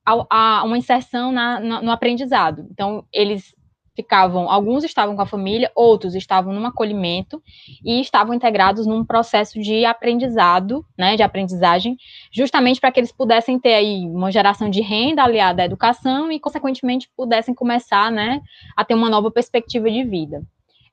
a, 0.05 0.60
a 0.60 0.63
uma 0.63 0.77
inserção 0.77 1.31
na, 1.31 1.60
na, 1.60 1.81
no 1.81 1.91
aprendizado. 1.91 2.67
Então, 2.71 3.03
eles 3.12 3.55
ficavam, 3.95 4.49
alguns 4.49 4.84
estavam 4.84 5.15
com 5.15 5.21
a 5.21 5.25
família, 5.25 5.71
outros 5.73 6.15
estavam 6.15 6.53
num 6.53 6.65
acolhimento 6.65 7.41
e 7.84 8.01
estavam 8.01 8.34
integrados 8.34 8.86
num 8.86 9.05
processo 9.05 9.60
de 9.60 9.86
aprendizado, 9.86 10.86
né, 10.97 11.15
de 11.15 11.23
aprendizagem, 11.23 11.97
justamente 12.31 12.79
para 12.79 12.91
que 12.91 12.99
eles 12.99 13.12
pudessem 13.12 13.58
ter 13.58 13.73
aí 13.73 14.05
uma 14.05 14.31
geração 14.31 14.69
de 14.69 14.81
renda 14.81 15.23
aliada 15.23 15.62
à 15.62 15.65
educação 15.65 16.31
e, 16.31 16.39
consequentemente, 16.39 17.10
pudessem 17.15 17.55
começar, 17.55 18.12
né, 18.12 18.41
a 18.75 18.84
ter 18.84 18.93
uma 18.93 19.10
nova 19.10 19.31
perspectiva 19.31 19.89
de 19.89 20.03
vida. 20.03 20.43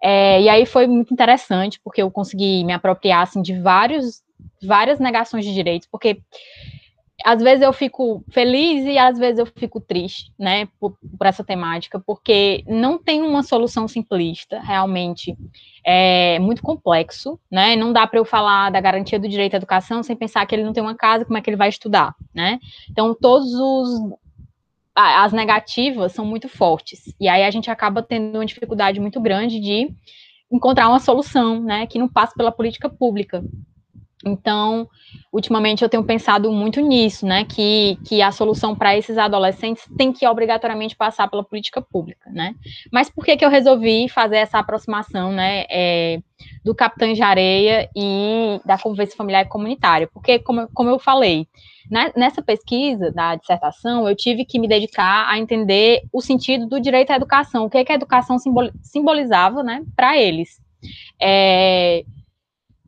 É, 0.02 0.42
e 0.42 0.48
aí 0.48 0.66
foi 0.66 0.86
muito 0.86 1.12
interessante, 1.12 1.80
porque 1.82 2.02
eu 2.02 2.10
consegui 2.10 2.64
me 2.64 2.72
apropriar, 2.72 3.22
assim, 3.22 3.40
de 3.40 3.58
vários, 3.60 4.22
várias 4.62 4.98
negações 4.98 5.44
de 5.44 5.54
direitos, 5.54 5.88
porque 5.90 6.20
às 7.24 7.42
vezes 7.42 7.62
eu 7.62 7.72
fico 7.72 8.24
feliz 8.30 8.84
e 8.84 8.98
às 8.98 9.18
vezes 9.18 9.38
eu 9.38 9.46
fico 9.46 9.80
triste, 9.80 10.32
né, 10.38 10.66
por, 10.78 10.96
por, 11.18 11.26
essa 11.26 11.44
temática, 11.44 12.00
porque 12.00 12.64
não 12.66 12.98
tem 12.98 13.22
uma 13.22 13.42
solução 13.42 13.86
simplista, 13.88 14.60
realmente. 14.60 15.36
É 15.84 16.38
muito 16.38 16.62
complexo, 16.62 17.38
né, 17.50 17.74
não 17.74 17.92
dá 17.92 18.06
para 18.06 18.18
eu 18.18 18.24
falar 18.24 18.70
da 18.70 18.80
garantia 18.80 19.18
do 19.18 19.28
direito 19.28 19.54
à 19.54 19.56
educação 19.56 20.02
sem 20.02 20.14
pensar 20.14 20.46
que 20.46 20.54
ele 20.54 20.64
não 20.64 20.72
tem 20.72 20.82
uma 20.82 20.94
casa, 20.94 21.24
como 21.24 21.36
é 21.36 21.40
que 21.40 21.50
ele 21.50 21.56
vai 21.56 21.68
estudar, 21.68 22.14
né, 22.34 22.58
então 22.90 23.14
todos 23.14 23.52
os 23.54 24.12
as 24.94 25.32
negativas 25.32 26.12
são 26.12 26.24
muito 26.24 26.50
fortes, 26.50 27.14
e 27.18 27.26
aí 27.26 27.44
a 27.44 27.50
gente 27.50 27.70
acaba 27.70 28.02
tendo 28.02 28.36
uma 28.36 28.44
dificuldade 28.44 29.00
muito 29.00 29.18
grande 29.22 29.58
de 29.58 29.90
encontrar 30.50 30.88
uma 30.88 31.00
solução, 31.00 31.62
né, 31.62 31.86
que 31.86 31.98
não 31.98 32.06
passe 32.06 32.34
pela 32.34 32.52
política 32.52 32.90
pública, 32.90 33.42
então, 34.24 34.88
ultimamente 35.32 35.82
eu 35.82 35.88
tenho 35.88 36.04
pensado 36.04 36.50
muito 36.52 36.80
nisso, 36.80 37.26
né? 37.26 37.44
Que, 37.44 37.98
que 38.04 38.22
a 38.22 38.30
solução 38.30 38.74
para 38.74 38.96
esses 38.96 39.18
adolescentes 39.18 39.84
tem 39.96 40.12
que 40.12 40.26
obrigatoriamente 40.26 40.96
passar 40.96 41.28
pela 41.28 41.44
política 41.44 41.82
pública, 41.82 42.30
né? 42.30 42.54
Mas 42.92 43.10
por 43.10 43.24
que, 43.24 43.36
que 43.36 43.44
eu 43.44 43.50
resolvi 43.50 44.08
fazer 44.08 44.36
essa 44.36 44.58
aproximação, 44.58 45.32
né? 45.32 45.64
É, 45.68 46.18
do 46.64 46.74
Capitão 46.74 47.12
de 47.12 47.22
Areia 47.22 47.88
e 47.96 48.60
da 48.64 48.78
convivência 48.78 49.16
familiar 49.16 49.44
e 49.44 49.48
comunitária? 49.48 50.08
Porque, 50.12 50.38
como, 50.38 50.68
como 50.72 50.90
eu 50.90 50.98
falei, 50.98 51.46
né, 51.90 52.12
nessa 52.16 52.40
pesquisa 52.40 53.10
da 53.10 53.34
dissertação, 53.34 54.08
eu 54.08 54.14
tive 54.14 54.44
que 54.44 54.58
me 54.58 54.68
dedicar 54.68 55.28
a 55.28 55.38
entender 55.38 56.02
o 56.12 56.20
sentido 56.20 56.66
do 56.66 56.80
direito 56.80 57.10
à 57.10 57.16
educação, 57.16 57.64
o 57.64 57.70
que, 57.70 57.78
é 57.78 57.84
que 57.84 57.92
a 57.92 57.96
educação 57.96 58.36
simbolizava, 58.82 59.62
né? 59.62 59.82
Para 59.96 60.16
eles. 60.16 60.60
É, 61.20 62.04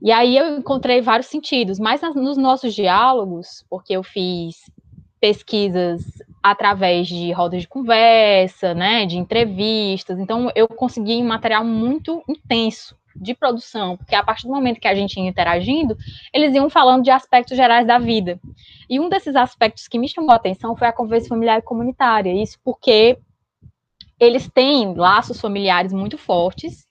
e 0.05 0.12
aí 0.12 0.37
eu 0.37 0.59
encontrei 0.59 1.01
vários 1.01 1.29
sentidos, 1.29 1.79
mas 1.79 2.03
nos 2.14 2.37
nossos 2.37 2.75
diálogos, 2.75 3.64
porque 3.71 3.95
eu 3.95 4.03
fiz 4.03 4.71
pesquisas 5.19 6.05
através 6.43 7.09
de 7.09 7.33
rodas 7.33 7.62
de 7.62 7.69
conversa, 7.69 8.75
né, 8.75 9.07
de 9.07 9.17
entrevistas, 9.17 10.19
então 10.19 10.53
eu 10.55 10.69
consegui 10.69 11.14
um 11.14 11.27
material 11.27 11.64
muito 11.64 12.23
intenso 12.29 12.95
de 13.17 13.33
produção, 13.33 13.97
porque 13.97 14.14
a 14.14 14.23
partir 14.23 14.47
do 14.47 14.53
momento 14.53 14.79
que 14.79 14.88
a 14.88 14.95
gente 14.95 15.19
ia 15.19 15.27
interagindo, 15.27 15.97
eles 16.35 16.55
iam 16.55 16.69
falando 16.69 17.03
de 17.03 17.11
aspectos 17.11 17.57
gerais 17.57 17.87
da 17.87 17.99
vida. 17.99 18.38
E 18.90 19.01
um 19.01 19.09
desses 19.09 19.35
aspectos 19.35 19.88
que 19.88 19.99
me 19.99 20.07
chamou 20.07 20.33
a 20.33 20.37
atenção 20.37 20.77
foi 20.77 20.87
a 20.87 20.93
conversa 20.93 21.29
familiar 21.29 21.61
e 21.61 21.62
comunitária, 21.62 22.31
isso 22.31 22.59
porque 22.62 23.17
eles 24.21 24.51
têm 24.53 24.93
laços 24.93 25.40
familiares 25.40 25.95
muito 25.95 26.19
fortes, 26.19 26.84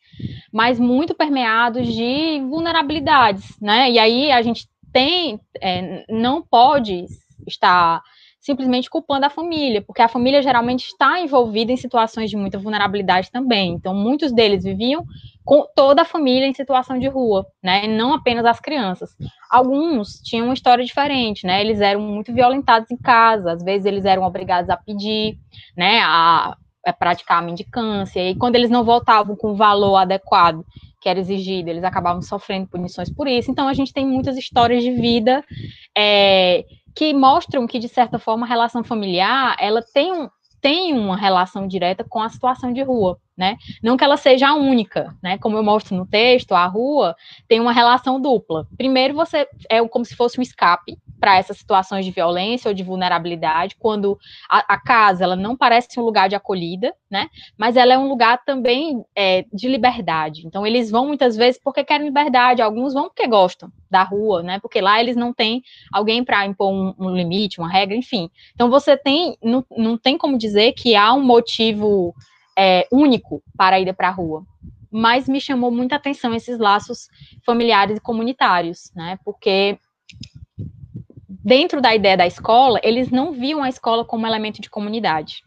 mas 0.51 0.79
muito 0.79 1.13
permeados 1.13 1.87
de 1.87 2.39
vulnerabilidades, 2.49 3.57
né? 3.59 3.89
E 3.91 3.99
aí 3.99 4.31
a 4.31 4.41
gente 4.41 4.67
tem, 4.91 5.39
é, 5.59 6.05
não 6.09 6.41
pode 6.41 7.05
estar 7.47 8.01
simplesmente 8.43 8.89
culpando 8.89 9.25
a 9.25 9.29
família, 9.29 9.81
porque 9.81 10.01
a 10.01 10.07
família 10.09 10.41
geralmente 10.41 10.87
está 10.87 11.17
envolvida 11.19 11.71
em 11.71 11.77
situações 11.77 12.29
de 12.29 12.35
muita 12.35 12.59
vulnerabilidade 12.59 13.31
também. 13.31 13.71
Então, 13.71 13.95
muitos 13.95 14.33
deles 14.33 14.65
viviam 14.65 15.05
com 15.45 15.65
toda 15.73 16.01
a 16.01 16.05
família 16.05 16.45
em 16.45 16.53
situação 16.53 16.99
de 16.99 17.07
rua, 17.07 17.45
né? 17.63 17.87
Não 17.87 18.13
apenas 18.13 18.45
as 18.45 18.59
crianças. 18.59 19.11
Alguns 19.49 20.21
tinham 20.21 20.47
uma 20.47 20.53
história 20.53 20.83
diferente, 20.83 21.47
né? 21.47 21.61
Eles 21.61 21.79
eram 21.79 22.01
muito 22.01 22.33
violentados 22.33 22.91
em 22.91 22.97
casa, 22.97 23.53
às 23.53 23.63
vezes 23.63 23.85
eles 23.85 24.03
eram 24.03 24.23
obrigados 24.23 24.69
a 24.69 24.75
pedir, 24.75 25.37
né? 25.75 26.01
A 26.01 26.57
praticar 26.91 27.37
a 27.37 27.45
mendicância, 27.45 28.19
e 28.29 28.35
quando 28.35 28.55
eles 28.55 28.69
não 28.69 28.83
voltavam 28.83 29.35
com 29.35 29.51
o 29.51 29.55
valor 29.55 29.95
adequado 29.95 30.65
que 30.99 31.09
era 31.09 31.19
exigido, 31.19 31.69
eles 31.69 31.83
acabavam 31.83 32.21
sofrendo 32.21 32.67
punições 32.67 33.13
por 33.13 33.27
isso. 33.27 33.51
Então, 33.51 33.67
a 33.67 33.73
gente 33.73 33.93
tem 33.93 34.07
muitas 34.07 34.37
histórias 34.37 34.81
de 34.81 34.91
vida 34.91 35.43
é, 35.95 36.63
que 36.95 37.13
mostram 37.13 37.67
que, 37.67 37.77
de 37.77 37.89
certa 37.89 38.17
forma, 38.17 38.45
a 38.45 38.49
relação 38.49 38.83
familiar, 38.85 39.55
ela 39.59 39.83
tem, 39.93 40.13
um, 40.13 40.29
tem 40.61 40.93
uma 40.93 41.17
relação 41.17 41.67
direta 41.67 42.05
com 42.07 42.21
a 42.21 42.29
situação 42.29 42.71
de 42.71 42.81
rua, 42.81 43.19
né? 43.37 43.57
Não 43.81 43.97
que 43.97 44.03
ela 44.03 44.17
seja 44.17 44.49
a 44.49 44.55
única, 44.55 45.15
né? 45.21 45.37
Como 45.37 45.57
eu 45.57 45.63
mostro 45.63 45.95
no 45.95 46.05
texto, 46.05 46.53
a 46.53 46.65
rua 46.65 47.15
tem 47.47 47.59
uma 47.59 47.71
relação 47.71 48.21
dupla. 48.21 48.67
Primeiro, 48.77 49.13
você 49.13 49.47
é 49.69 49.85
como 49.87 50.05
se 50.05 50.15
fosse 50.15 50.39
um 50.39 50.43
escape 50.43 50.97
para 51.19 51.37
essas 51.37 51.57
situações 51.57 52.03
de 52.03 52.11
violência 52.11 52.67
ou 52.67 52.75
de 52.75 52.83
vulnerabilidade, 52.83 53.77
quando 53.79 54.19
a, 54.49 54.73
a, 54.73 54.77
casa 54.77 55.23
ela 55.23 55.37
não 55.37 55.55
parece 55.55 55.97
um 55.97 56.03
lugar 56.03 56.27
de 56.27 56.35
acolhida, 56.35 56.93
né? 57.09 57.29
Mas 57.57 57.77
ela 57.77 57.93
é 57.93 57.97
um 57.97 58.09
lugar 58.09 58.43
também 58.43 59.03
é, 59.15 59.45
de 59.53 59.69
liberdade. 59.69 60.45
Então 60.45 60.67
eles 60.67 60.91
vão 60.91 61.07
muitas 61.07 61.37
vezes 61.37 61.59
porque 61.63 61.83
querem 61.83 62.07
liberdade, 62.07 62.61
alguns 62.61 62.93
vão 62.93 63.05
porque 63.05 63.25
gostam 63.25 63.71
da 63.89 64.03
rua, 64.03 64.43
né? 64.43 64.59
Porque 64.59 64.81
lá 64.81 64.99
eles 64.99 65.15
não 65.15 65.33
têm 65.33 65.63
alguém 65.93 66.25
para 66.25 66.45
impor 66.45 66.73
um, 66.73 66.93
um, 66.99 67.15
limite, 67.15 67.59
uma 67.59 67.71
regra, 67.71 67.95
enfim. 67.95 68.29
Então 68.53 68.69
você 68.69 68.97
tem, 68.97 69.37
não, 69.41 69.65
não 69.77 69.97
tem 69.97 70.17
como 70.17 70.37
dizer 70.37 70.73
que 70.73 70.93
há 70.93 71.13
um 71.13 71.23
motivo 71.23 72.13
é, 72.57 72.87
único 72.91 73.43
para 73.57 73.79
ir 73.79 73.93
para 73.93 74.09
a 74.09 74.11
rua 74.11 74.45
mas 74.95 75.27
me 75.27 75.41
chamou 75.41 75.71
muita 75.71 75.95
atenção 75.95 76.35
esses 76.35 76.59
laços 76.59 77.09
familiares 77.43 77.97
e 77.97 77.99
comunitários, 77.99 78.91
né? 78.95 79.17
Porque 79.25 79.79
dentro 81.27 81.81
da 81.81 81.95
ideia 81.95 82.15
da 82.15 82.27
escola, 82.27 82.79
eles 82.83 83.09
não 83.09 83.31
viam 83.31 83.63
a 83.63 83.69
escola 83.69 84.05
como 84.05 84.27
elemento 84.27 84.61
de 84.61 84.69
comunidade. 84.69 85.41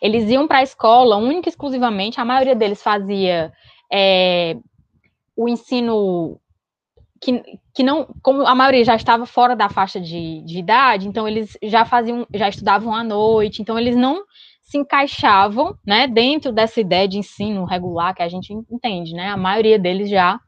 Eles 0.00 0.30
iam 0.30 0.46
para 0.46 0.58
a 0.58 0.62
escola 0.62 1.16
única 1.16 1.48
e 1.48 1.50
exclusivamente, 1.50 2.20
a 2.20 2.24
maioria 2.24 2.54
deles 2.54 2.80
fazia 2.80 3.52
é, 3.92 4.56
o 5.36 5.48
ensino 5.48 6.40
que, 7.20 7.42
que 7.74 7.82
não, 7.82 8.06
como 8.22 8.46
a 8.46 8.54
maioria 8.54 8.84
já 8.84 8.94
estava 8.94 9.26
fora 9.26 9.56
da 9.56 9.68
faixa 9.68 10.00
de, 10.00 10.40
de 10.42 10.58
idade, 10.58 11.08
então 11.08 11.26
eles 11.26 11.58
já 11.64 11.84
faziam, 11.84 12.24
já 12.32 12.48
estudavam 12.48 12.94
à 12.94 13.02
noite, 13.02 13.60
então 13.60 13.76
eles 13.76 13.96
não 13.96 14.22
se 14.74 14.78
encaixavam, 14.78 15.76
né, 15.86 16.08
dentro 16.08 16.50
dessa 16.50 16.80
ideia 16.80 17.06
de 17.06 17.18
ensino 17.18 17.64
regular 17.64 18.12
que 18.12 18.22
a 18.22 18.28
gente 18.28 18.52
entende, 18.52 19.14
né, 19.14 19.28
a 19.28 19.36
maioria 19.36 19.78
deles 19.78 20.10
já 20.10 20.40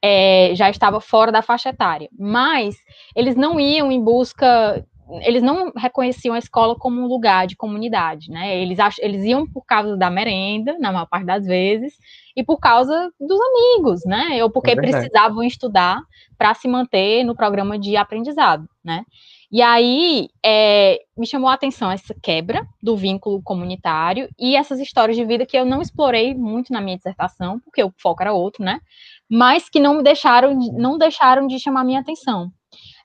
é, 0.00 0.52
já 0.54 0.70
estava 0.70 1.00
fora 1.00 1.32
da 1.32 1.42
faixa 1.42 1.70
etária, 1.70 2.08
mas 2.16 2.76
eles 3.16 3.34
não 3.34 3.58
iam 3.58 3.90
em 3.90 4.02
busca 4.02 4.84
eles 5.20 5.42
não 5.42 5.72
reconheciam 5.76 6.34
a 6.34 6.38
escola 6.38 6.74
como 6.74 7.00
um 7.00 7.06
lugar 7.06 7.46
de 7.46 7.54
comunidade, 7.54 8.30
né? 8.30 8.56
Eles, 8.56 8.78
ach, 8.78 8.98
eles 8.98 9.22
iam 9.24 9.46
por 9.46 9.62
causa 9.66 9.94
da 9.94 10.08
merenda, 10.08 10.78
na 10.78 10.90
maior 10.90 11.06
parte 11.06 11.26
das 11.26 11.44
vezes, 11.44 11.98
e 12.34 12.42
por 12.42 12.58
causa 12.58 13.12
dos 13.20 13.38
amigos, 13.38 14.06
né? 14.06 14.42
Ou 14.42 14.48
porque 14.48 14.70
é 14.70 14.76
precisavam 14.76 15.42
estudar 15.42 16.00
para 16.38 16.54
se 16.54 16.66
manter 16.66 17.24
no 17.24 17.34
programa 17.34 17.78
de 17.78 17.94
aprendizado, 17.94 18.66
né? 18.82 19.04
E 19.52 19.60
aí 19.60 20.30
é, 20.44 20.98
me 21.14 21.26
chamou 21.26 21.50
a 21.50 21.54
atenção 21.54 21.90
essa 21.90 22.14
quebra 22.22 22.66
do 22.82 22.96
vínculo 22.96 23.42
comunitário 23.42 24.26
e 24.38 24.56
essas 24.56 24.80
histórias 24.80 25.14
de 25.14 25.26
vida 25.26 25.44
que 25.44 25.58
eu 25.58 25.66
não 25.66 25.82
explorei 25.82 26.34
muito 26.34 26.72
na 26.72 26.80
minha 26.80 26.96
dissertação, 26.96 27.60
porque 27.60 27.84
o 27.84 27.92
foco 27.98 28.22
era 28.22 28.32
outro, 28.32 28.64
né? 28.64 28.80
Mas 29.30 29.68
que 29.68 29.78
não 29.78 29.98
me 29.98 30.02
deixaram, 30.02 30.54
não 30.72 30.96
deixaram 30.96 31.46
de 31.46 31.58
chamar 31.58 31.84
minha 31.84 32.00
atenção. 32.00 32.50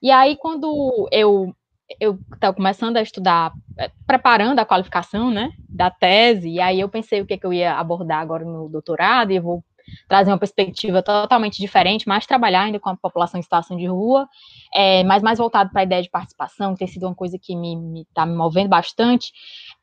E 0.02 0.10
aí, 0.10 0.38
quando 0.38 1.08
eu 1.12 1.54
eu 2.00 2.20
estava 2.34 2.54
começando 2.54 2.98
a 2.98 3.02
estudar, 3.02 3.54
é, 3.78 3.90
preparando 4.06 4.60
a 4.60 4.66
qualificação, 4.66 5.32
né, 5.32 5.52
da 5.70 5.90
tese, 5.90 6.50
e 6.50 6.60
aí 6.60 6.82
eu 6.82 6.90
pensei 6.90 7.22
o 7.22 7.26
que, 7.26 7.38
que 7.38 7.46
eu 7.46 7.54
ia 7.54 7.76
abordar 7.76 8.20
agora 8.20 8.44
no 8.44 8.68
doutorado, 8.70 9.32
e 9.32 9.38
eu 9.38 9.42
vou 9.42 9.64
trazer 10.08 10.32
uma 10.32 10.38
perspectiva 10.38 11.02
totalmente 11.02 11.60
diferente, 11.60 12.08
mais 12.08 12.26
trabalhar 12.26 12.64
ainda 12.64 12.80
com 12.80 12.90
a 12.90 12.98
população 12.98 13.40
em 13.40 13.44
situação 13.44 13.78
de 13.78 13.86
rua, 13.88 14.28
é, 14.74 15.04
mas 15.04 15.22
mais 15.24 15.38
voltado 15.38 15.72
para 15.72 15.82
a 15.82 15.84
ideia 15.84 16.02
de 16.02 16.10
participação, 16.10 16.74
que 16.74 16.80
tem 16.80 16.88
sido 16.88 17.06
uma 17.06 17.16
coisa 17.16 17.38
que 17.42 17.56
me 17.56 17.74
está 17.74 17.82
me, 17.82 18.08
tá 18.14 18.26
me 18.26 18.36
movendo 18.36 18.70
bastante, 18.70 19.32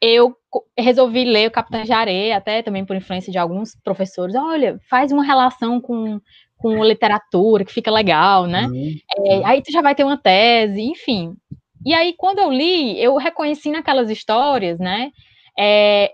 eu 0.00 0.36
resolvi 0.78 1.24
ler 1.24 1.48
o 1.48 1.52
Capitão 1.52 1.82
de 1.82 1.92
Areia, 1.92 2.36
até 2.36 2.62
também 2.62 2.84
por 2.84 2.96
influência 2.96 3.32
de 3.32 3.38
alguns 3.38 3.76
professores, 3.82 4.34
olha, 4.34 4.78
faz 4.88 5.12
uma 5.12 5.24
relação 5.24 5.80
com 5.80 6.20
com 6.56 6.82
literatura, 6.82 7.62
que 7.62 7.72
fica 7.72 7.90
legal, 7.90 8.46
né? 8.46 8.66
Uhum. 8.66 8.94
É, 9.26 9.44
aí 9.44 9.62
tu 9.62 9.70
já 9.70 9.82
vai 9.82 9.94
ter 9.94 10.02
uma 10.02 10.16
tese, 10.16 10.80
enfim. 10.80 11.34
E 11.84 11.92
aí, 11.92 12.14
quando 12.16 12.38
eu 12.38 12.50
li, 12.50 12.98
eu 12.98 13.16
reconheci 13.16 13.70
naquelas 13.70 14.08
histórias, 14.08 14.78
né? 14.78 15.10
É, 15.58 16.10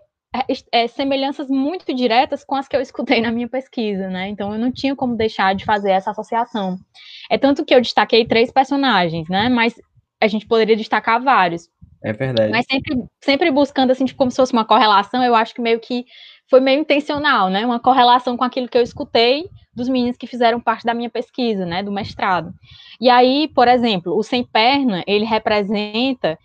é, 0.73 0.87
semelhanças 0.87 1.49
muito 1.49 1.93
diretas 1.93 2.45
com 2.45 2.55
as 2.55 2.69
que 2.69 2.77
eu 2.77 2.81
escutei 2.81 3.21
na 3.21 3.33
minha 3.33 3.49
pesquisa, 3.49 4.09
né? 4.09 4.29
Então 4.29 4.53
eu 4.53 4.59
não 4.59 4.71
tinha 4.71 4.95
como 4.95 5.17
deixar 5.17 5.55
de 5.55 5.65
fazer 5.65 5.91
essa 5.91 6.13
associação. 6.13 6.79
É 7.29 7.37
tanto 7.37 7.65
que 7.65 7.75
eu 7.75 7.81
destaquei 7.81 8.25
três 8.25 8.53
personagens, 8.53 9.29
né? 9.29 9.49
Mas 9.49 9.75
a 10.21 10.29
gente 10.29 10.47
poderia 10.47 10.77
destacar 10.77 11.21
vários. 11.23 11.69
É 12.03 12.13
verdade. 12.13 12.51
Mas 12.51 12.65
sempre, 12.71 13.05
sempre 13.21 13.51
buscando 13.51 13.91
assim, 13.91 14.05
tipo, 14.05 14.19
como 14.19 14.31
se 14.31 14.37
fosse 14.37 14.53
uma 14.53 14.65
correlação, 14.65 15.23
eu 15.23 15.35
acho 15.35 15.55
que 15.55 15.61
meio 15.61 15.81
que 15.81 16.05
foi 16.49 16.61
meio 16.61 16.81
intencional, 16.81 17.49
né? 17.49 17.67
Uma 17.67 17.81
correlação 17.81 18.37
com 18.37 18.45
aquilo 18.45 18.69
que 18.69 18.79
eu 18.79 18.83
escutei 18.83 19.45
dos 19.75 19.89
meninos 19.89 20.17
que 20.17 20.27
fizeram 20.27 20.61
parte 20.61 20.85
da 20.85 20.95
minha 20.95 21.11
pesquisa, 21.11 21.67
né? 21.67 21.83
Do 21.83 21.93
mestrado. 21.93 22.53
E 23.01 23.09
aí, 23.09 23.49
por 23.55 23.69
exemplo, 23.69 24.17
o 24.17 24.23
sem 24.23 24.45
perna, 24.45 25.03
ele 25.07 25.25
representa 25.25 26.39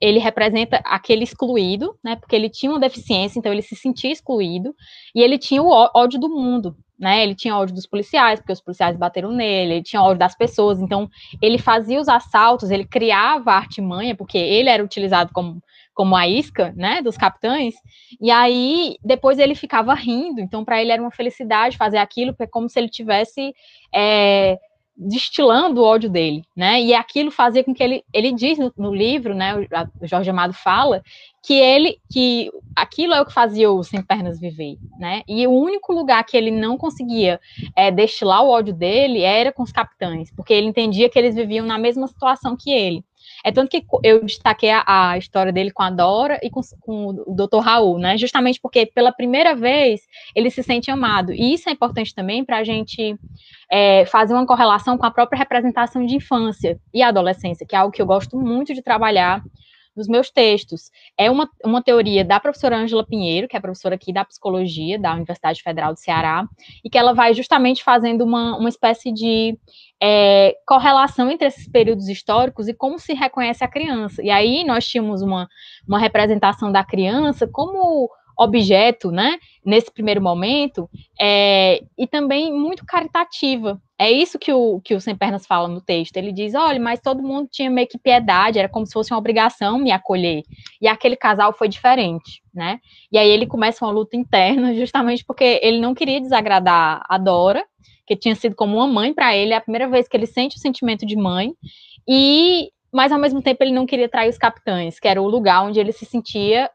ele 0.00 0.18
representa 0.18 0.80
aquele 0.84 1.24
excluído, 1.24 1.96
né? 2.02 2.16
Porque 2.16 2.36
ele 2.36 2.48
tinha 2.48 2.70
uma 2.70 2.80
deficiência, 2.80 3.38
então 3.38 3.52
ele 3.52 3.62
se 3.62 3.74
sentia 3.74 4.12
excluído, 4.12 4.74
e 5.14 5.20
ele 5.20 5.38
tinha 5.38 5.62
o 5.62 5.68
ódio 5.94 6.20
do 6.20 6.28
mundo, 6.28 6.76
né? 6.98 7.22
Ele 7.22 7.34
tinha 7.34 7.56
ódio 7.56 7.74
dos 7.74 7.86
policiais, 7.86 8.38
porque 8.38 8.52
os 8.52 8.60
policiais 8.60 8.96
bateram 8.96 9.32
nele, 9.32 9.74
ele 9.74 9.82
tinha 9.82 10.02
ódio 10.02 10.18
das 10.18 10.36
pessoas, 10.36 10.80
então 10.80 11.10
ele 11.40 11.58
fazia 11.58 12.00
os 12.00 12.08
assaltos, 12.08 12.70
ele 12.70 12.84
criava 12.84 13.52
a 13.52 13.56
artimanha, 13.56 14.14
porque 14.14 14.38
ele 14.38 14.68
era 14.68 14.84
utilizado 14.84 15.32
como, 15.32 15.60
como 15.92 16.14
a 16.14 16.28
isca, 16.28 16.72
né, 16.76 17.02
dos 17.02 17.16
capitães, 17.16 17.74
e 18.20 18.30
aí 18.30 18.96
depois 19.04 19.38
ele 19.38 19.54
ficava 19.54 19.94
rindo, 19.94 20.40
então 20.40 20.64
para 20.64 20.80
ele 20.80 20.92
era 20.92 21.02
uma 21.02 21.10
felicidade 21.10 21.76
fazer 21.76 21.98
aquilo, 21.98 22.32
porque 22.32 22.44
é 22.44 22.46
como 22.46 22.68
se 22.68 22.78
ele 22.78 22.88
tivesse. 22.88 23.52
É, 23.94 24.58
destilando 24.96 25.80
o 25.80 25.84
ódio 25.84 26.10
dele, 26.10 26.44
né? 26.56 26.80
E 26.80 26.94
aquilo 26.94 27.30
fazia 27.30 27.64
com 27.64 27.74
que 27.74 27.82
ele, 27.82 28.04
ele 28.12 28.32
diz 28.32 28.58
no, 28.58 28.72
no 28.76 28.94
livro, 28.94 29.34
né? 29.34 29.56
O, 29.56 30.06
Jorge 30.06 30.30
Amado 30.30 30.52
fala 30.52 31.02
que 31.42 31.54
ele, 31.54 31.98
que 32.10 32.50
aquilo 32.76 33.14
é 33.14 33.20
o 33.20 33.26
que 33.26 33.32
fazia 33.32 33.70
o 33.70 33.82
sem 33.82 34.02
pernas 34.02 34.38
viver, 34.38 34.76
né? 34.98 35.22
E 35.26 35.46
o 35.46 35.50
único 35.50 35.92
lugar 35.92 36.24
que 36.24 36.36
ele 36.36 36.50
não 36.50 36.76
conseguia 36.76 37.40
é, 37.74 37.90
destilar 37.90 38.44
o 38.44 38.50
ódio 38.50 38.74
dele 38.74 39.22
era 39.22 39.52
com 39.52 39.62
os 39.62 39.72
capitães, 39.72 40.30
porque 40.34 40.52
ele 40.52 40.68
entendia 40.68 41.08
que 41.08 41.18
eles 41.18 41.34
viviam 41.34 41.66
na 41.66 41.78
mesma 41.78 42.06
situação 42.06 42.56
que 42.56 42.70
ele. 42.70 43.04
É 43.44 43.50
tanto 43.50 43.70
que 43.70 43.84
eu 44.02 44.24
destaquei 44.24 44.70
a, 44.70 44.84
a 44.86 45.18
história 45.18 45.52
dele 45.52 45.70
com 45.70 45.82
a 45.82 45.90
Dora 45.90 46.38
e 46.42 46.50
com, 46.50 46.60
com 46.80 47.06
o 47.26 47.34
Dr. 47.34 47.58
Raul, 47.58 47.98
né? 47.98 48.16
Justamente 48.16 48.60
porque 48.60 48.86
pela 48.86 49.12
primeira 49.12 49.54
vez 49.54 50.02
ele 50.34 50.50
se 50.50 50.62
sente 50.62 50.90
amado. 50.90 51.32
E 51.32 51.54
isso 51.54 51.68
é 51.68 51.72
importante 51.72 52.14
também 52.14 52.44
para 52.44 52.58
a 52.58 52.64
gente 52.64 53.16
é, 53.70 54.04
fazer 54.06 54.34
uma 54.34 54.46
correlação 54.46 54.96
com 54.96 55.06
a 55.06 55.10
própria 55.10 55.38
representação 55.38 56.04
de 56.04 56.16
infância 56.16 56.78
e 56.92 57.02
adolescência, 57.02 57.66
que 57.66 57.74
é 57.74 57.78
algo 57.78 57.92
que 57.92 58.00
eu 58.00 58.06
gosto 58.06 58.38
muito 58.38 58.74
de 58.74 58.82
trabalhar 58.82 59.42
nos 59.96 60.08
meus 60.08 60.30
textos. 60.30 60.90
É 61.16 61.30
uma, 61.30 61.48
uma 61.64 61.82
teoria 61.82 62.24
da 62.24 62.40
professora 62.40 62.76
Ângela 62.76 63.04
Pinheiro, 63.04 63.48
que 63.48 63.56
é 63.56 63.60
professora 63.60 63.94
aqui 63.94 64.12
da 64.12 64.24
psicologia 64.24 64.98
da 64.98 65.14
Universidade 65.14 65.62
Federal 65.62 65.92
do 65.92 65.98
Ceará, 65.98 66.46
e 66.84 66.90
que 66.90 66.98
ela 66.98 67.12
vai 67.12 67.34
justamente 67.34 67.82
fazendo 67.82 68.24
uma, 68.24 68.56
uma 68.56 68.68
espécie 68.68 69.12
de 69.12 69.58
é, 70.02 70.56
correlação 70.66 71.30
entre 71.30 71.46
esses 71.46 71.68
períodos 71.68 72.08
históricos 72.08 72.68
e 72.68 72.74
como 72.74 72.98
se 72.98 73.12
reconhece 73.12 73.62
a 73.62 73.68
criança. 73.68 74.22
E 74.22 74.30
aí 74.30 74.64
nós 74.64 74.86
tínhamos 74.86 75.22
uma, 75.22 75.48
uma 75.86 75.98
representação 75.98 76.72
da 76.72 76.82
criança 76.84 77.46
como 77.46 78.10
objeto, 78.38 79.10
né, 79.10 79.38
nesse 79.64 79.90
primeiro 79.90 80.20
momento, 80.20 80.88
é, 81.20 81.82
e 81.96 82.06
também 82.06 82.52
muito 82.52 82.84
caritativa. 82.84 83.80
É 84.02 84.10
isso 84.10 84.36
que 84.36 84.52
o, 84.52 84.80
que 84.80 84.96
o 84.96 85.00
Sem 85.00 85.14
Pernas 85.14 85.46
fala 85.46 85.68
no 85.68 85.80
texto. 85.80 86.16
Ele 86.16 86.32
diz: 86.32 86.56
olha, 86.56 86.80
mas 86.80 86.98
todo 86.98 87.22
mundo 87.22 87.48
tinha 87.48 87.70
meio 87.70 87.86
que 87.86 87.96
piedade, 87.96 88.58
era 88.58 88.68
como 88.68 88.84
se 88.84 88.92
fosse 88.92 89.12
uma 89.12 89.18
obrigação 89.18 89.78
me 89.78 89.92
acolher. 89.92 90.42
E 90.80 90.88
aquele 90.88 91.14
casal 91.14 91.52
foi 91.52 91.68
diferente, 91.68 92.42
né? 92.52 92.80
E 93.12 93.16
aí 93.16 93.28
ele 93.30 93.46
começa 93.46 93.84
uma 93.84 93.92
luta 93.92 94.16
interna, 94.16 94.74
justamente 94.74 95.24
porque 95.24 95.60
ele 95.62 95.78
não 95.78 95.94
queria 95.94 96.20
desagradar 96.20 97.04
a 97.08 97.16
Dora, 97.16 97.64
que 98.04 98.16
tinha 98.16 98.34
sido 98.34 98.56
como 98.56 98.76
uma 98.76 98.88
mãe 98.88 99.14
para 99.14 99.36
ele, 99.36 99.52
é 99.52 99.56
a 99.56 99.60
primeira 99.60 99.88
vez 99.88 100.08
que 100.08 100.16
ele 100.16 100.26
sente 100.26 100.56
o 100.56 100.60
sentimento 100.60 101.06
de 101.06 101.14
mãe, 101.14 101.54
e 102.08 102.70
mas 102.92 103.12
ao 103.12 103.20
mesmo 103.20 103.40
tempo 103.40 103.62
ele 103.62 103.72
não 103.72 103.86
queria 103.86 104.08
trair 104.08 104.28
os 104.28 104.36
capitães, 104.36 104.98
que 104.98 105.06
era 105.06 105.22
o 105.22 105.28
lugar 105.28 105.62
onde 105.62 105.78
ele 105.78 105.92
se 105.92 106.04
sentia 106.04 106.68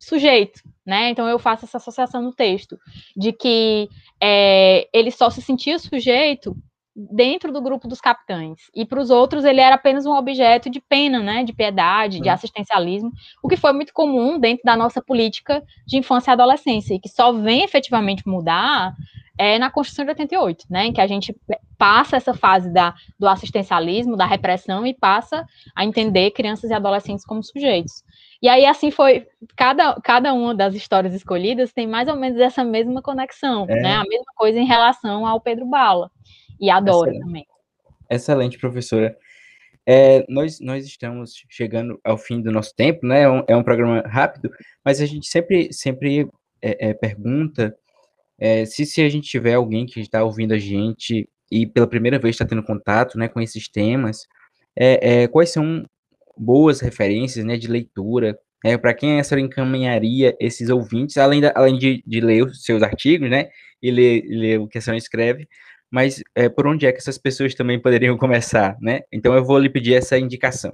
sujeito, 0.00 0.62
né? 0.84 1.10
Então 1.10 1.28
eu 1.28 1.38
faço 1.38 1.66
essa 1.66 1.76
associação 1.76 2.22
no 2.22 2.32
texto 2.32 2.78
de 3.14 3.32
que 3.32 3.88
é, 4.20 4.88
ele 4.92 5.10
só 5.10 5.28
se 5.28 5.42
sentia 5.42 5.78
sujeito 5.78 6.56
dentro 6.96 7.52
do 7.52 7.62
grupo 7.62 7.86
dos 7.86 8.00
capitães 8.00 8.58
e 8.74 8.84
para 8.84 9.00
os 9.00 9.10
outros 9.10 9.44
ele 9.44 9.60
era 9.60 9.76
apenas 9.76 10.04
um 10.06 10.12
objeto 10.12 10.68
de 10.68 10.80
pena, 10.80 11.20
né? 11.20 11.44
De 11.44 11.52
piedade, 11.52 12.20
de 12.20 12.28
assistencialismo, 12.28 13.12
o 13.42 13.48
que 13.48 13.56
foi 13.56 13.72
muito 13.72 13.92
comum 13.92 14.38
dentro 14.38 14.64
da 14.64 14.74
nossa 14.74 15.02
política 15.02 15.62
de 15.86 15.98
infância 15.98 16.30
e 16.30 16.34
adolescência 16.34 16.94
e 16.94 16.98
que 16.98 17.08
só 17.08 17.30
vem 17.32 17.62
efetivamente 17.62 18.26
mudar 18.26 18.94
é 19.40 19.58
na 19.58 19.70
Constituição 19.70 20.04
de 20.04 20.10
88, 20.10 20.66
né, 20.68 20.84
em 20.84 20.92
que 20.92 21.00
a 21.00 21.06
gente 21.06 21.34
passa 21.78 22.14
essa 22.14 22.34
fase 22.34 22.70
da, 22.70 22.94
do 23.18 23.26
assistencialismo, 23.26 24.14
da 24.14 24.26
repressão 24.26 24.86
e 24.86 24.92
passa 24.92 25.46
a 25.74 25.82
entender 25.82 26.32
crianças 26.32 26.70
e 26.70 26.74
adolescentes 26.74 27.24
como 27.24 27.42
sujeitos. 27.42 28.04
E 28.42 28.48
aí, 28.48 28.64
assim 28.64 28.90
foi, 28.90 29.26
cada, 29.54 29.94
cada 30.02 30.32
uma 30.32 30.54
das 30.54 30.74
histórias 30.74 31.12
escolhidas 31.12 31.72
tem 31.72 31.86
mais 31.86 32.08
ou 32.08 32.16
menos 32.16 32.40
essa 32.40 32.64
mesma 32.64 33.02
conexão, 33.02 33.66
é. 33.68 33.80
né? 33.80 33.94
A 33.94 34.04
mesma 34.04 34.32
coisa 34.36 34.58
em 34.58 34.66
relação 34.66 35.26
ao 35.26 35.40
Pedro 35.40 35.66
Bala 35.66 36.10
e 36.58 36.70
a 36.70 36.80
Dora 36.80 37.10
Excelente. 37.10 37.26
também. 37.26 37.46
Excelente, 38.10 38.58
professora. 38.58 39.16
É, 39.86 40.24
nós, 40.28 40.60
nós 40.60 40.86
estamos 40.86 41.44
chegando 41.48 42.00
ao 42.04 42.16
fim 42.16 42.40
do 42.40 42.50
nosso 42.50 42.74
tempo, 42.74 43.06
né? 43.06 43.22
É 43.22 43.30
um, 43.30 43.44
é 43.48 43.56
um 43.56 43.62
programa 43.62 44.00
rápido, 44.06 44.50
mas 44.84 45.00
a 45.00 45.06
gente 45.06 45.26
sempre, 45.26 45.72
sempre 45.72 46.28
é, 46.62 46.90
é 46.90 46.94
pergunta 46.94 47.76
é, 48.40 48.64
se, 48.64 48.86
se 48.86 49.02
a 49.02 49.08
gente 49.08 49.28
tiver 49.28 49.54
alguém 49.54 49.84
que 49.84 50.00
está 50.00 50.24
ouvindo 50.24 50.54
a 50.54 50.58
gente 50.58 51.28
e 51.52 51.66
pela 51.66 51.86
primeira 51.86 52.18
vez 52.18 52.34
está 52.34 52.46
tendo 52.46 52.62
contato 52.62 53.18
né, 53.18 53.28
com 53.28 53.40
esses 53.40 53.68
temas, 53.68 54.26
é, 54.74 55.28
quais 55.28 55.50
são 55.50 55.84
boas 56.36 56.80
referências 56.80 57.44
né, 57.44 57.56
de 57.56 57.68
leitura, 57.68 58.38
é, 58.64 58.76
para 58.76 58.94
quem 58.94 59.18
a 59.18 59.24
senhora 59.24 59.46
encaminharia 59.46 60.36
esses 60.38 60.68
ouvintes, 60.68 61.16
além, 61.16 61.40
da, 61.40 61.52
além 61.54 61.78
de, 61.78 62.02
de 62.06 62.20
ler 62.20 62.44
os 62.44 62.64
seus 62.64 62.82
artigos, 62.82 63.30
né, 63.30 63.48
e 63.82 63.90
ler, 63.90 64.22
ler 64.28 64.60
o 64.60 64.68
que 64.68 64.78
a 64.78 64.80
senhora 64.80 64.98
escreve, 64.98 65.48
mas 65.90 66.22
é, 66.34 66.48
por 66.48 66.66
onde 66.66 66.86
é 66.86 66.92
que 66.92 66.98
essas 66.98 67.18
pessoas 67.18 67.54
também 67.54 67.80
poderiam 67.80 68.16
começar, 68.18 68.76
né? 68.80 69.00
Então 69.12 69.34
eu 69.34 69.44
vou 69.44 69.58
lhe 69.58 69.68
pedir 69.68 69.94
essa 69.94 70.18
indicação. 70.18 70.72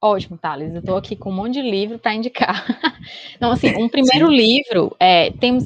Ótimo, 0.00 0.38
Thales. 0.38 0.72
Eu 0.72 0.78
estou 0.78 0.96
aqui 0.96 1.16
com 1.16 1.30
um 1.30 1.34
monte 1.34 1.54
de 1.54 1.62
livro 1.62 1.98
para 1.98 2.14
indicar. 2.14 2.64
Então, 3.36 3.52
assim, 3.52 3.74
um 3.76 3.88
primeiro 3.88 4.28
Sim. 4.28 4.36
livro, 4.36 4.94
é, 5.00 5.30
temos 5.30 5.64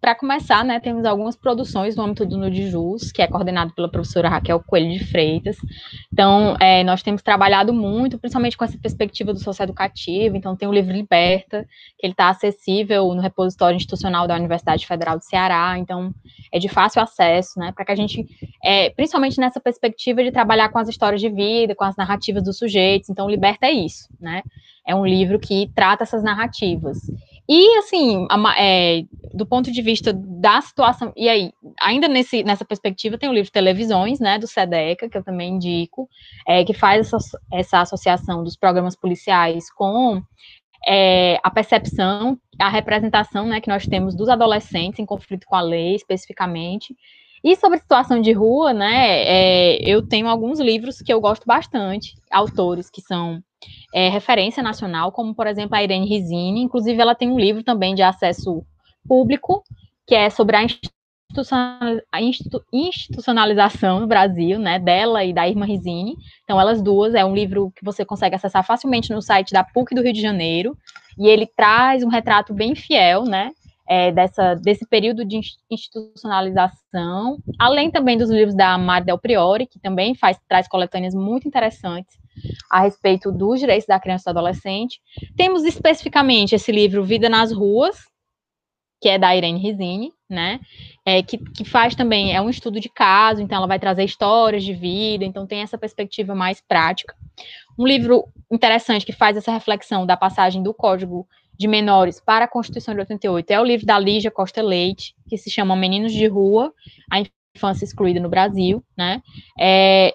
para 0.00 0.14
começar, 0.14 0.64
né, 0.64 0.78
temos 0.78 1.04
algumas 1.04 1.34
produções 1.34 1.96
no 1.96 2.04
âmbito 2.04 2.24
do 2.24 2.36
Nudijus, 2.36 3.10
que 3.10 3.20
é 3.20 3.26
coordenado 3.26 3.72
pela 3.74 3.90
professora 3.90 4.28
Raquel 4.28 4.62
Coelho 4.64 4.92
de 4.92 5.04
Freitas. 5.04 5.56
Então, 6.12 6.56
é, 6.60 6.84
nós 6.84 7.02
temos 7.02 7.20
trabalhado 7.20 7.72
muito, 7.72 8.18
principalmente 8.18 8.56
com 8.56 8.64
essa 8.64 8.78
perspectiva 8.78 9.32
do 9.32 9.40
socioeducativo. 9.40 10.36
Então, 10.36 10.54
tem 10.54 10.68
o 10.68 10.72
livro 10.72 10.92
Liberta, 10.92 11.66
que 11.98 12.06
ele 12.06 12.12
está 12.12 12.28
acessível 12.28 13.12
no 13.12 13.20
repositório 13.20 13.76
institucional 13.76 14.28
da 14.28 14.36
Universidade 14.36 14.86
Federal 14.86 15.18
do 15.18 15.24
Ceará. 15.24 15.76
Então, 15.78 16.14
é 16.52 16.58
de 16.60 16.68
fácil 16.68 17.02
acesso, 17.02 17.58
né, 17.58 17.72
para 17.72 17.84
que 17.84 17.92
a 17.92 17.96
gente, 17.96 18.24
é, 18.62 18.90
principalmente 18.90 19.40
nessa 19.40 19.60
perspectiva 19.60 20.22
de 20.22 20.30
trabalhar 20.30 20.68
com 20.68 20.78
as 20.78 20.88
histórias 20.88 21.20
de 21.20 21.28
vida, 21.28 21.74
com 21.74 21.84
as 21.84 21.96
narrativas 21.96 22.44
dos 22.44 22.56
sujeitos. 22.56 23.10
Então, 23.10 23.28
Liberta 23.28 23.66
é 23.66 23.72
isso, 23.72 24.08
né? 24.20 24.42
É 24.86 24.94
um 24.94 25.04
livro 25.04 25.38
que 25.38 25.70
trata 25.74 26.04
essas 26.04 26.22
narrativas. 26.22 26.98
E, 27.48 27.78
assim, 27.78 28.26
a, 28.30 28.62
é, 28.62 29.04
do 29.32 29.46
ponto 29.46 29.72
de 29.72 29.80
vista 29.80 30.12
da 30.12 30.60
situação, 30.60 31.12
e 31.16 31.28
aí, 31.30 31.50
ainda 31.80 32.06
nesse, 32.06 32.42
nessa 32.44 32.64
perspectiva, 32.64 33.16
tem 33.16 33.28
o 33.28 33.32
livro 33.32 33.50
Televisões, 33.50 34.20
né, 34.20 34.38
do 34.38 34.46
SEDECA, 34.46 35.08
que 35.08 35.16
eu 35.16 35.24
também 35.24 35.54
indico, 35.54 36.06
é, 36.46 36.62
que 36.62 36.74
faz 36.74 37.06
essa, 37.06 37.18
essa 37.50 37.80
associação 37.80 38.44
dos 38.44 38.54
programas 38.54 38.94
policiais 38.94 39.72
com 39.72 40.22
é, 40.86 41.38
a 41.42 41.50
percepção, 41.50 42.38
a 42.58 42.68
representação, 42.68 43.46
né, 43.46 43.62
que 43.62 43.68
nós 43.68 43.86
temos 43.86 44.14
dos 44.14 44.28
adolescentes 44.28 45.00
em 45.00 45.06
conflito 45.06 45.46
com 45.46 45.56
a 45.56 45.62
lei, 45.62 45.94
especificamente. 45.94 46.94
E 47.42 47.56
sobre 47.56 47.78
situação 47.78 48.20
de 48.20 48.32
rua, 48.32 48.72
né, 48.72 49.22
é, 49.24 49.78
eu 49.88 50.06
tenho 50.06 50.28
alguns 50.28 50.58
livros 50.58 51.00
que 51.00 51.12
eu 51.12 51.20
gosto 51.20 51.44
bastante, 51.46 52.14
autores 52.30 52.90
que 52.90 53.00
são 53.00 53.40
é, 53.94 54.08
referência 54.08 54.62
nacional, 54.62 55.12
como, 55.12 55.34
por 55.34 55.46
exemplo, 55.46 55.76
a 55.76 55.82
Irene 55.82 56.08
Rizini. 56.08 56.62
Inclusive, 56.62 57.00
ela 57.00 57.14
tem 57.14 57.30
um 57.30 57.38
livro 57.38 57.62
também 57.62 57.94
de 57.94 58.02
acesso 58.02 58.64
público, 59.06 59.62
que 60.06 60.14
é 60.14 60.28
sobre 60.30 60.56
a 60.56 62.20
institucionalização 62.20 64.00
no 64.00 64.06
Brasil, 64.06 64.58
né, 64.58 64.78
dela 64.78 65.24
e 65.24 65.32
da 65.32 65.48
Irma 65.48 65.64
Rizini. 65.66 66.16
Então, 66.44 66.60
elas 66.60 66.82
duas, 66.82 67.14
é 67.14 67.24
um 67.24 67.34
livro 67.34 67.72
que 67.76 67.84
você 67.84 68.04
consegue 68.04 68.34
acessar 68.34 68.64
facilmente 68.64 69.12
no 69.12 69.22
site 69.22 69.52
da 69.52 69.62
PUC 69.62 69.94
do 69.94 70.02
Rio 70.02 70.12
de 70.12 70.20
Janeiro, 70.20 70.76
e 71.18 71.26
ele 71.26 71.46
traz 71.46 72.02
um 72.04 72.08
retrato 72.08 72.54
bem 72.54 72.74
fiel, 72.74 73.24
né, 73.24 73.50
é, 73.88 74.12
dessa, 74.12 74.54
desse 74.54 74.86
período 74.86 75.24
de 75.24 75.40
institucionalização, 75.70 77.38
além 77.58 77.90
também 77.90 78.18
dos 78.18 78.28
livros 78.28 78.54
da 78.54 78.76
Mari 78.76 79.06
Del 79.06 79.18
Priori, 79.18 79.66
que 79.66 79.80
também 79.80 80.14
faz, 80.14 80.38
traz 80.46 80.68
coletâneas 80.68 81.14
muito 81.14 81.48
interessantes 81.48 82.18
a 82.70 82.80
respeito 82.80 83.32
dos 83.32 83.58
direitos 83.58 83.86
da 83.86 83.98
criança 83.98 84.30
e 84.30 84.32
do 84.32 84.38
adolescente. 84.38 85.00
Temos 85.36 85.64
especificamente 85.64 86.54
esse 86.54 86.70
livro 86.70 87.02
Vida 87.02 87.28
nas 87.30 87.50
Ruas, 87.50 87.96
que 89.00 89.08
é 89.08 89.18
da 89.18 89.34
Irene 89.34 89.60
Rizini, 89.60 90.12
né? 90.28 90.60
É, 91.06 91.22
que, 91.22 91.38
que 91.38 91.64
faz 91.64 91.94
também, 91.94 92.34
é 92.34 92.40
um 92.40 92.50
estudo 92.50 92.78
de 92.78 92.88
caso, 92.88 93.40
então 93.40 93.56
ela 93.56 93.66
vai 93.66 93.78
trazer 93.78 94.04
histórias 94.04 94.62
de 94.62 94.74
vida, 94.74 95.24
então 95.24 95.46
tem 95.46 95.62
essa 95.62 95.78
perspectiva 95.78 96.34
mais 96.34 96.60
prática. 96.60 97.14
Um 97.78 97.86
livro 97.86 98.24
interessante 98.50 99.06
que 99.06 99.12
faz 99.12 99.36
essa 99.36 99.52
reflexão 99.52 100.04
da 100.04 100.16
passagem 100.16 100.62
do 100.62 100.74
Código 100.74 101.26
de 101.56 101.68
Menores 101.68 102.20
para 102.20 102.44
a 102.44 102.48
Constituição 102.48 102.94
de 102.94 103.00
88 103.00 103.50
é 103.50 103.60
o 103.60 103.64
livro 103.64 103.86
da 103.86 103.98
Lígia 103.98 104.30
Costa 104.30 104.62
Leite, 104.62 105.14
que 105.28 105.36
se 105.36 105.50
chama 105.50 105.76
Meninos 105.76 106.12
de 106.12 106.26
Rua, 106.26 106.72
a 107.10 107.22
infância 107.54 107.84
excluída 107.84 108.20
no 108.20 108.28
Brasil, 108.28 108.82
né? 108.96 109.22
É, 109.58 110.12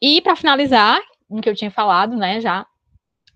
e 0.00 0.20
para 0.20 0.36
finalizar, 0.36 1.00
um 1.30 1.40
que 1.40 1.48
eu 1.48 1.54
tinha 1.54 1.70
falado, 1.70 2.16
né, 2.16 2.40
já, 2.40 2.66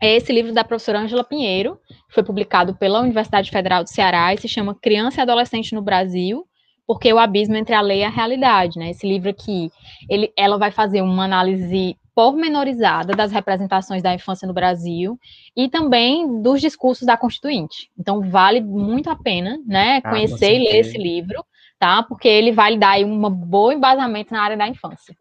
é 0.00 0.16
esse 0.16 0.32
livro 0.32 0.52
da 0.52 0.64
professora 0.64 0.98
Ângela 0.98 1.24
Pinheiro, 1.24 1.78
que 2.08 2.14
foi 2.14 2.24
publicado 2.24 2.74
pela 2.74 3.00
Universidade 3.00 3.50
Federal 3.50 3.84
do 3.84 3.90
Ceará 3.90 4.34
e 4.34 4.38
se 4.38 4.48
chama 4.48 4.74
Criança 4.74 5.20
e 5.20 5.22
Adolescente 5.22 5.74
no 5.74 5.82
Brasil, 5.82 6.46
porque 6.86 7.12
o 7.12 7.18
abismo 7.18 7.56
entre 7.56 7.74
a 7.74 7.80
lei 7.80 8.00
e 8.00 8.04
a 8.04 8.10
realidade, 8.10 8.78
né? 8.78 8.90
Esse 8.90 9.06
livro 9.06 9.30
aqui, 9.30 9.70
ele, 10.08 10.32
ela 10.36 10.58
vai 10.58 10.70
fazer 10.70 11.00
uma 11.00 11.24
análise 11.24 11.96
pormenorizada 12.14 13.14
das 13.14 13.32
representações 13.32 14.02
da 14.02 14.14
infância 14.14 14.46
no 14.46 14.54
Brasil 14.54 15.18
e 15.56 15.68
também 15.68 16.40
dos 16.40 16.60
discursos 16.60 17.06
da 17.06 17.16
Constituinte. 17.16 17.90
Então, 17.98 18.20
vale 18.30 18.60
muito 18.60 19.10
a 19.10 19.16
pena, 19.16 19.58
né, 19.66 20.00
ah, 20.02 20.10
conhecer 20.10 20.54
e 20.54 20.64
ler 20.64 20.78
esse 20.80 20.96
livro, 20.96 21.44
tá? 21.78 22.02
Porque 22.02 22.28
ele 22.28 22.52
vai 22.52 22.72
lhe 22.72 22.78
dar 22.78 22.98
um 23.00 23.30
bom 23.30 23.72
embasamento 23.72 24.32
na 24.32 24.42
área 24.42 24.56
da 24.56 24.68
infância. 24.68 25.14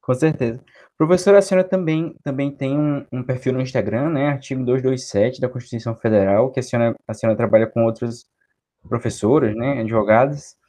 Com 0.00 0.14
certeza. 0.14 0.62
Professora, 0.96 1.38
a 1.38 1.42
senhora 1.42 1.66
também, 1.66 2.14
também 2.22 2.50
tem 2.50 2.78
um, 2.78 3.06
um, 3.10 3.22
perfil 3.22 3.54
no 3.54 3.60
Instagram, 3.60 4.10
né? 4.10 4.28
Artigo 4.28 4.64
227 4.64 5.40
da 5.40 5.48
Constituição 5.48 5.96
Federal, 5.96 6.50
que 6.50 6.60
a 6.60 6.62
senhora, 6.62 6.94
a 7.08 7.14
senhora 7.14 7.36
trabalha 7.36 7.66
com 7.66 7.84
outras 7.84 8.26
professoras, 8.88 9.56
né? 9.56 9.80
Advogadas. 9.80 10.59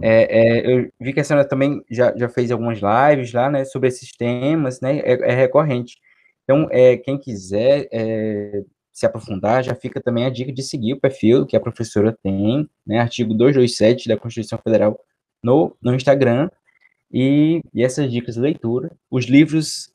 É, 0.00 0.38
é, 0.38 0.74
eu 0.74 0.90
vi 1.00 1.12
que 1.12 1.20
a 1.20 1.24
senhora 1.24 1.46
também 1.46 1.82
já, 1.90 2.14
já 2.16 2.28
fez 2.28 2.50
algumas 2.50 2.78
lives 2.78 3.32
lá, 3.32 3.50
né? 3.50 3.64
Sobre 3.64 3.88
esses 3.88 4.12
temas, 4.12 4.80
né? 4.80 4.98
É, 5.00 5.30
é 5.30 5.34
recorrente. 5.34 5.98
Então, 6.44 6.68
é, 6.70 6.96
quem 6.96 7.18
quiser 7.18 7.88
é, 7.92 8.62
se 8.92 9.06
aprofundar, 9.06 9.62
já 9.64 9.74
fica 9.74 10.00
também 10.00 10.24
a 10.24 10.30
dica 10.30 10.52
de 10.52 10.62
seguir 10.62 10.94
o 10.94 11.00
perfil 11.00 11.46
que 11.46 11.56
a 11.56 11.60
professora 11.60 12.16
tem, 12.22 12.68
né? 12.86 12.98
Artigo 12.98 13.34
227 13.34 14.08
da 14.08 14.16
Constituição 14.16 14.58
Federal 14.62 14.98
no, 15.42 15.76
no 15.82 15.94
Instagram. 15.94 16.50
E, 17.12 17.60
e 17.74 17.82
essas 17.82 18.10
dicas 18.10 18.36
de 18.36 18.40
leitura, 18.40 18.92
os 19.10 19.24
livros, 19.24 19.90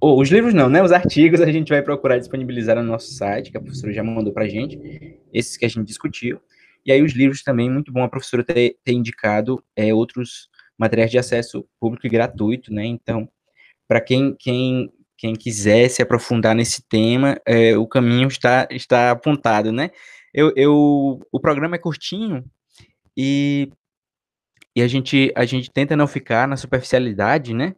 ou 0.00 0.20
os 0.20 0.30
livros 0.30 0.54
não, 0.54 0.68
né? 0.68 0.82
Os 0.82 0.92
artigos 0.92 1.40
a 1.42 1.50
gente 1.50 1.70
vai 1.70 1.82
procurar 1.82 2.18
disponibilizar 2.18 2.76
no 2.76 2.82
nosso 2.82 3.12
site, 3.12 3.50
que 3.50 3.56
a 3.56 3.60
professora 3.60 3.92
já 3.92 4.04
mandou 4.04 4.32
para 4.32 4.44
a 4.44 4.48
gente, 4.48 5.18
esses 5.32 5.56
que 5.56 5.64
a 5.64 5.68
gente 5.68 5.86
discutiu. 5.86 6.40
E 6.84 6.92
aí 6.92 7.02
os 7.02 7.12
livros 7.12 7.42
também, 7.42 7.70
muito 7.70 7.92
bom 7.92 8.02
a 8.02 8.08
professora 8.08 8.44
ter, 8.44 8.76
ter 8.84 8.92
indicado 8.92 9.62
é, 9.76 9.92
outros 9.92 10.48
materiais 10.78 11.10
de 11.10 11.18
acesso 11.18 11.66
público 11.78 12.06
e 12.06 12.10
gratuito, 12.10 12.72
né? 12.72 12.84
Então, 12.86 13.28
para 13.86 14.00
quem, 14.00 14.34
quem, 14.38 14.92
quem 15.16 15.34
quiser 15.34 15.88
se 15.88 16.02
aprofundar 16.02 16.54
nesse 16.54 16.82
tema, 16.88 17.40
é, 17.46 17.76
o 17.76 17.86
caminho 17.86 18.28
está, 18.28 18.66
está 18.70 19.10
apontado, 19.10 19.72
né? 19.72 19.90
Eu, 20.32 20.52
eu, 20.56 21.20
o 21.32 21.40
programa 21.40 21.76
é 21.76 21.78
curtinho 21.78 22.44
e 23.16 23.70
e 24.74 24.82
a 24.82 24.88
gente, 24.88 25.32
a 25.36 25.44
gente 25.44 25.70
tenta 25.70 25.96
não 25.96 26.06
ficar 26.06 26.46
na 26.46 26.56
superficialidade, 26.56 27.52
né? 27.52 27.74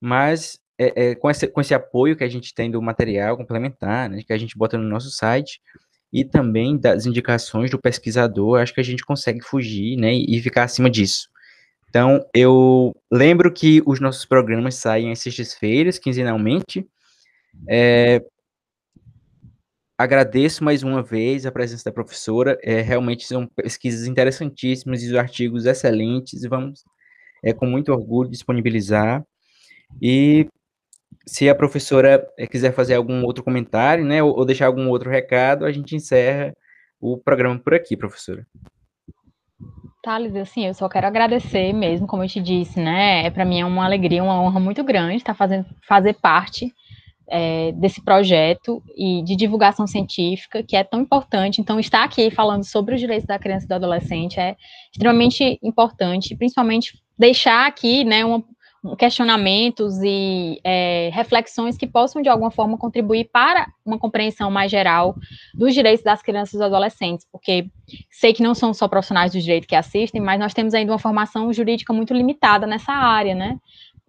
Mas 0.00 0.58
é, 0.78 1.10
é, 1.10 1.14
com, 1.14 1.30
esse, 1.30 1.46
com 1.46 1.60
esse 1.60 1.74
apoio 1.74 2.16
que 2.16 2.24
a 2.24 2.28
gente 2.28 2.52
tem 2.52 2.70
do 2.70 2.82
material 2.82 3.36
complementar, 3.36 4.10
né, 4.10 4.22
que 4.26 4.32
a 4.32 4.38
gente 4.38 4.58
bota 4.58 4.76
no 4.76 4.88
nosso 4.88 5.10
site, 5.10 5.60
e 6.14 6.24
também 6.24 6.78
das 6.78 7.06
indicações 7.06 7.72
do 7.72 7.80
pesquisador, 7.80 8.60
acho 8.60 8.72
que 8.72 8.80
a 8.80 8.84
gente 8.84 9.04
consegue 9.04 9.40
fugir, 9.42 9.96
né, 9.96 10.14
e 10.14 10.40
ficar 10.40 10.62
acima 10.62 10.88
disso. 10.88 11.28
Então, 11.88 12.24
eu 12.32 12.94
lembro 13.10 13.52
que 13.52 13.82
os 13.84 13.98
nossos 13.98 14.24
programas 14.24 14.76
saem 14.76 15.10
às 15.10 15.18
sextas-feiras, 15.18 15.98
quinzenalmente. 15.98 16.86
É, 17.68 18.22
agradeço 19.98 20.62
mais 20.62 20.84
uma 20.84 21.02
vez 21.02 21.46
a 21.46 21.52
presença 21.52 21.84
da 21.84 21.92
professora. 21.92 22.58
É, 22.62 22.80
realmente 22.80 23.24
são 23.24 23.46
pesquisas 23.48 24.06
interessantíssimas 24.06 25.02
e 25.02 25.08
os 25.08 25.16
artigos 25.16 25.66
excelentes. 25.66 26.42
Vamos, 26.42 26.84
é, 27.42 27.52
com 27.52 27.66
muito 27.66 27.92
orgulho, 27.92 28.30
disponibilizar. 28.30 29.24
E 30.00 30.48
se 31.26 31.48
a 31.48 31.54
professora 31.54 32.26
é, 32.38 32.46
quiser 32.46 32.72
fazer 32.72 32.94
algum 32.94 33.24
outro 33.24 33.42
comentário, 33.42 34.04
né, 34.04 34.22
ou, 34.22 34.44
deixar 34.44 34.66
algum 34.66 34.88
outro 34.88 35.10
recado, 35.10 35.64
a 35.64 35.72
gente 35.72 35.96
encerra 35.96 36.54
o 37.00 37.18
programa 37.18 37.58
por 37.58 37.74
aqui, 37.74 37.96
professora. 37.96 38.46
Thales, 40.02 40.36
assim, 40.36 40.66
eu 40.66 40.74
só 40.74 40.88
quero 40.88 41.06
agradecer 41.06 41.72
mesmo, 41.72 42.06
como 42.06 42.22
eu 42.22 42.28
te 42.28 42.40
disse, 42.40 42.78
né? 42.78 43.26
É, 43.26 43.30
para 43.30 43.44
mim 43.44 43.60
é 43.60 43.64
uma 43.64 43.86
alegria, 43.86 44.22
uma 44.22 44.38
honra 44.40 44.60
muito 44.60 44.84
grande 44.84 45.16
estar 45.16 45.34
fazendo 45.34 45.64
fazer 45.88 46.12
parte 46.14 46.70
é, 47.26 47.72
desse 47.72 48.02
projeto 48.04 48.82
e 48.94 49.22
de 49.22 49.34
divulgação 49.34 49.86
científica, 49.86 50.62
que 50.62 50.76
é 50.76 50.84
tão 50.84 51.00
importante. 51.00 51.60
Então, 51.60 51.80
estar 51.80 52.04
aqui 52.04 52.30
falando 52.30 52.64
sobre 52.64 52.94
os 52.94 53.00
direitos 53.00 53.26
da 53.26 53.38
criança 53.38 53.64
e 53.64 53.68
do 53.68 53.74
adolescente 53.74 54.38
é 54.38 54.56
extremamente 54.92 55.58
importante, 55.62 56.36
principalmente 56.36 57.02
deixar 57.18 57.66
aqui 57.66 58.04
né, 58.04 58.24
uma, 58.24 58.44
questionamentos 58.98 59.98
e 60.02 60.60
é, 60.62 61.10
reflexões 61.12 61.76
que 61.76 61.86
possam, 61.86 62.20
de 62.20 62.28
alguma 62.28 62.50
forma, 62.50 62.76
contribuir 62.76 63.30
para 63.32 63.66
uma 63.84 63.98
compreensão 63.98 64.50
mais 64.50 64.70
geral 64.70 65.16
dos 65.54 65.72
direitos 65.72 66.04
das 66.04 66.22
crianças 66.22 66.54
e 66.54 66.58
dos 66.58 66.66
adolescentes, 66.66 67.26
porque 67.32 67.66
sei 68.10 68.32
que 68.32 68.42
não 68.42 68.54
são 68.54 68.74
só 68.74 68.86
profissionais 68.86 69.32
do 69.32 69.40
direito 69.40 69.66
que 69.66 69.74
assistem, 69.74 70.20
mas 70.20 70.38
nós 70.38 70.52
temos 70.52 70.74
ainda 70.74 70.92
uma 70.92 70.98
formação 70.98 71.52
jurídica 71.52 71.92
muito 71.92 72.12
limitada 72.12 72.66
nessa 72.66 72.92
área, 72.92 73.34
né? 73.34 73.58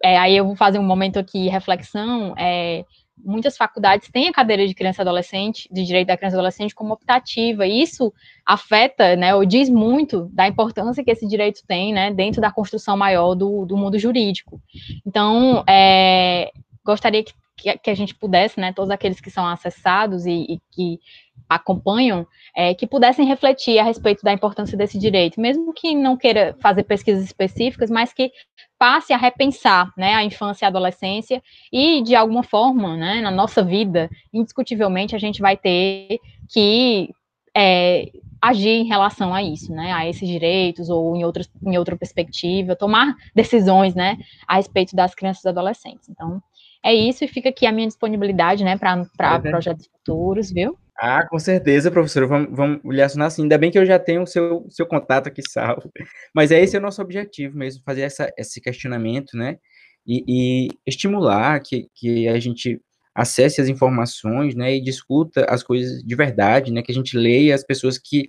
É, 0.02 0.18
aí 0.18 0.36
eu 0.36 0.44
vou 0.44 0.56
fazer 0.56 0.78
um 0.78 0.84
momento 0.84 1.18
aqui 1.18 1.48
reflexão, 1.48 2.34
é, 2.36 2.84
muitas 3.26 3.56
faculdades 3.56 4.08
têm 4.10 4.28
a 4.28 4.32
cadeira 4.32 4.66
de 4.66 4.74
criança 4.74 5.02
e 5.02 5.02
adolescente, 5.02 5.68
de 5.70 5.84
direito 5.84 6.08
da 6.08 6.16
criança 6.16 6.36
e 6.36 6.38
adolescente 6.38 6.74
como 6.74 6.94
optativa, 6.94 7.66
e 7.66 7.82
isso 7.82 8.12
afeta, 8.44 9.16
né, 9.16 9.34
ou 9.34 9.44
diz 9.44 9.68
muito 9.68 10.30
da 10.32 10.46
importância 10.46 11.02
que 11.04 11.10
esse 11.10 11.26
direito 11.26 11.62
tem, 11.66 11.92
né, 11.92 12.12
dentro 12.12 12.40
da 12.40 12.52
construção 12.52 12.96
maior 12.96 13.34
do, 13.34 13.66
do 13.66 13.76
mundo 13.76 13.98
jurídico. 13.98 14.60
Então, 15.04 15.64
é, 15.68 16.52
gostaria 16.84 17.24
que 17.24 17.32
que, 17.56 17.76
que, 17.78 17.90
a 17.90 17.94
gente 17.94 18.14
pudesse, 18.14 18.60
né, 18.60 18.72
todos 18.72 18.90
aqueles 18.90 19.20
que 19.20 19.30
são 19.30 19.46
acessados 19.46 20.26
e, 20.26 20.46
e 20.48 20.60
que 20.70 21.00
acompanham, 21.48 22.26
é, 22.54 22.74
que 22.74 22.86
pudessem 22.86 23.26
refletir 23.26 23.78
a 23.78 23.84
respeito 23.84 24.22
da 24.22 24.32
importância 24.32 24.76
desse 24.76 24.98
direito, 24.98 25.40
mesmo 25.40 25.72
que 25.72 25.94
não 25.94 26.16
queira 26.16 26.56
fazer 26.60 26.82
pesquisas 26.82 27.24
específicas, 27.24 27.90
mas 27.90 28.12
que 28.12 28.30
passe 28.78 29.12
a 29.12 29.16
repensar, 29.16 29.90
né, 29.96 30.14
a 30.14 30.24
infância 30.24 30.64
e 30.64 30.66
a 30.66 30.68
adolescência 30.68 31.42
e, 31.72 32.02
de 32.02 32.14
alguma 32.14 32.42
forma, 32.42 32.96
né, 32.96 33.20
na 33.20 33.30
nossa 33.30 33.62
vida, 33.62 34.10
indiscutivelmente, 34.32 35.14
a 35.14 35.18
gente 35.18 35.40
vai 35.40 35.56
ter 35.56 36.18
que 36.48 37.10
é, 37.56 38.10
agir 38.40 38.68
em 38.70 38.84
relação 38.84 39.34
a 39.34 39.42
isso, 39.42 39.72
né, 39.72 39.92
a 39.92 40.06
esses 40.06 40.28
direitos 40.28 40.90
ou 40.90 41.16
em, 41.16 41.24
outros, 41.24 41.50
em 41.64 41.78
outra 41.78 41.96
perspectiva, 41.96 42.76
tomar 42.76 43.14
decisões, 43.34 43.94
né, 43.94 44.18
a 44.46 44.56
respeito 44.56 44.94
das 44.94 45.14
crianças 45.14 45.44
e 45.44 45.48
adolescentes. 45.48 46.08
Então, 46.08 46.42
é 46.84 46.94
isso 46.94 47.24
e 47.24 47.28
fica 47.28 47.48
aqui 47.48 47.66
a 47.66 47.72
minha 47.72 47.86
disponibilidade, 47.86 48.64
né, 48.64 48.76
para 48.76 49.06
é. 49.34 49.38
projetos 49.38 49.86
futuros, 49.86 50.52
viu? 50.52 50.76
Ah, 50.98 51.26
com 51.28 51.38
certeza, 51.38 51.90
professor. 51.90 52.26
Vamos, 52.26 52.56
vamos 52.56 52.80
lhe 52.84 53.02
assinar 53.02 53.26
assim. 53.26 53.42
Ainda 53.42 53.58
bem 53.58 53.70
que 53.70 53.78
eu 53.78 53.84
já 53.84 53.98
tenho 53.98 54.22
o 54.22 54.26
seu, 54.26 54.66
seu 54.70 54.86
contato 54.86 55.26
aqui 55.28 55.42
salvo. 55.46 55.90
Mas 56.34 56.50
é 56.50 56.60
esse 56.60 56.74
é 56.74 56.78
o 56.78 56.82
nosso 56.82 57.02
objetivo 57.02 57.56
mesmo, 57.56 57.82
fazer 57.84 58.02
essa, 58.02 58.32
esse 58.38 58.60
questionamento, 58.60 59.36
né? 59.36 59.58
E, 60.06 60.24
e 60.26 60.68
estimular 60.86 61.60
que, 61.60 61.88
que 61.94 62.28
a 62.28 62.38
gente 62.38 62.80
acesse 63.14 63.60
as 63.60 63.68
informações, 63.68 64.54
né, 64.54 64.76
e 64.76 64.80
discuta 64.80 65.46
as 65.48 65.62
coisas 65.62 66.02
de 66.02 66.14
verdade, 66.14 66.70
né, 66.70 66.82
que 66.82 66.92
a 66.92 66.94
gente 66.94 67.16
leia 67.16 67.54
as 67.54 67.64
pessoas 67.64 67.98
que 67.98 68.28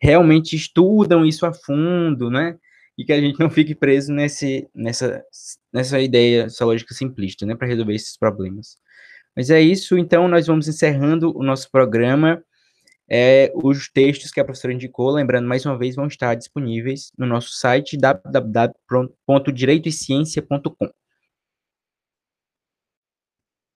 realmente 0.00 0.54
estudam 0.54 1.26
isso 1.26 1.44
a 1.44 1.52
fundo, 1.52 2.30
né, 2.30 2.56
e 2.98 3.04
que 3.04 3.12
a 3.12 3.20
gente 3.20 3.38
não 3.38 3.48
fique 3.48 3.76
preso 3.76 4.12
nesse, 4.12 4.68
nessa, 4.74 5.22
nessa 5.72 6.00
ideia, 6.00 6.46
essa 6.46 6.64
lógica 6.64 6.92
simplista, 6.92 7.46
né, 7.46 7.54
para 7.54 7.68
resolver 7.68 7.94
esses 7.94 8.18
problemas. 8.18 8.76
Mas 9.36 9.50
é 9.50 9.60
isso, 9.60 9.96
então 9.96 10.26
nós 10.26 10.48
vamos 10.48 10.66
encerrando 10.66 11.32
o 11.38 11.44
nosso 11.44 11.70
programa. 11.70 12.42
É, 13.10 13.50
os 13.54 13.88
textos 13.88 14.30
que 14.32 14.40
a 14.40 14.44
professora 14.44 14.74
indicou, 14.74 15.10
lembrando 15.10 15.46
mais 15.46 15.64
uma 15.64 15.78
vez, 15.78 15.94
vão 15.94 16.08
estar 16.08 16.34
disponíveis 16.34 17.12
no 17.16 17.24
nosso 17.24 17.52
site 17.52 17.96
www.direitoesciência.com. 17.96 20.90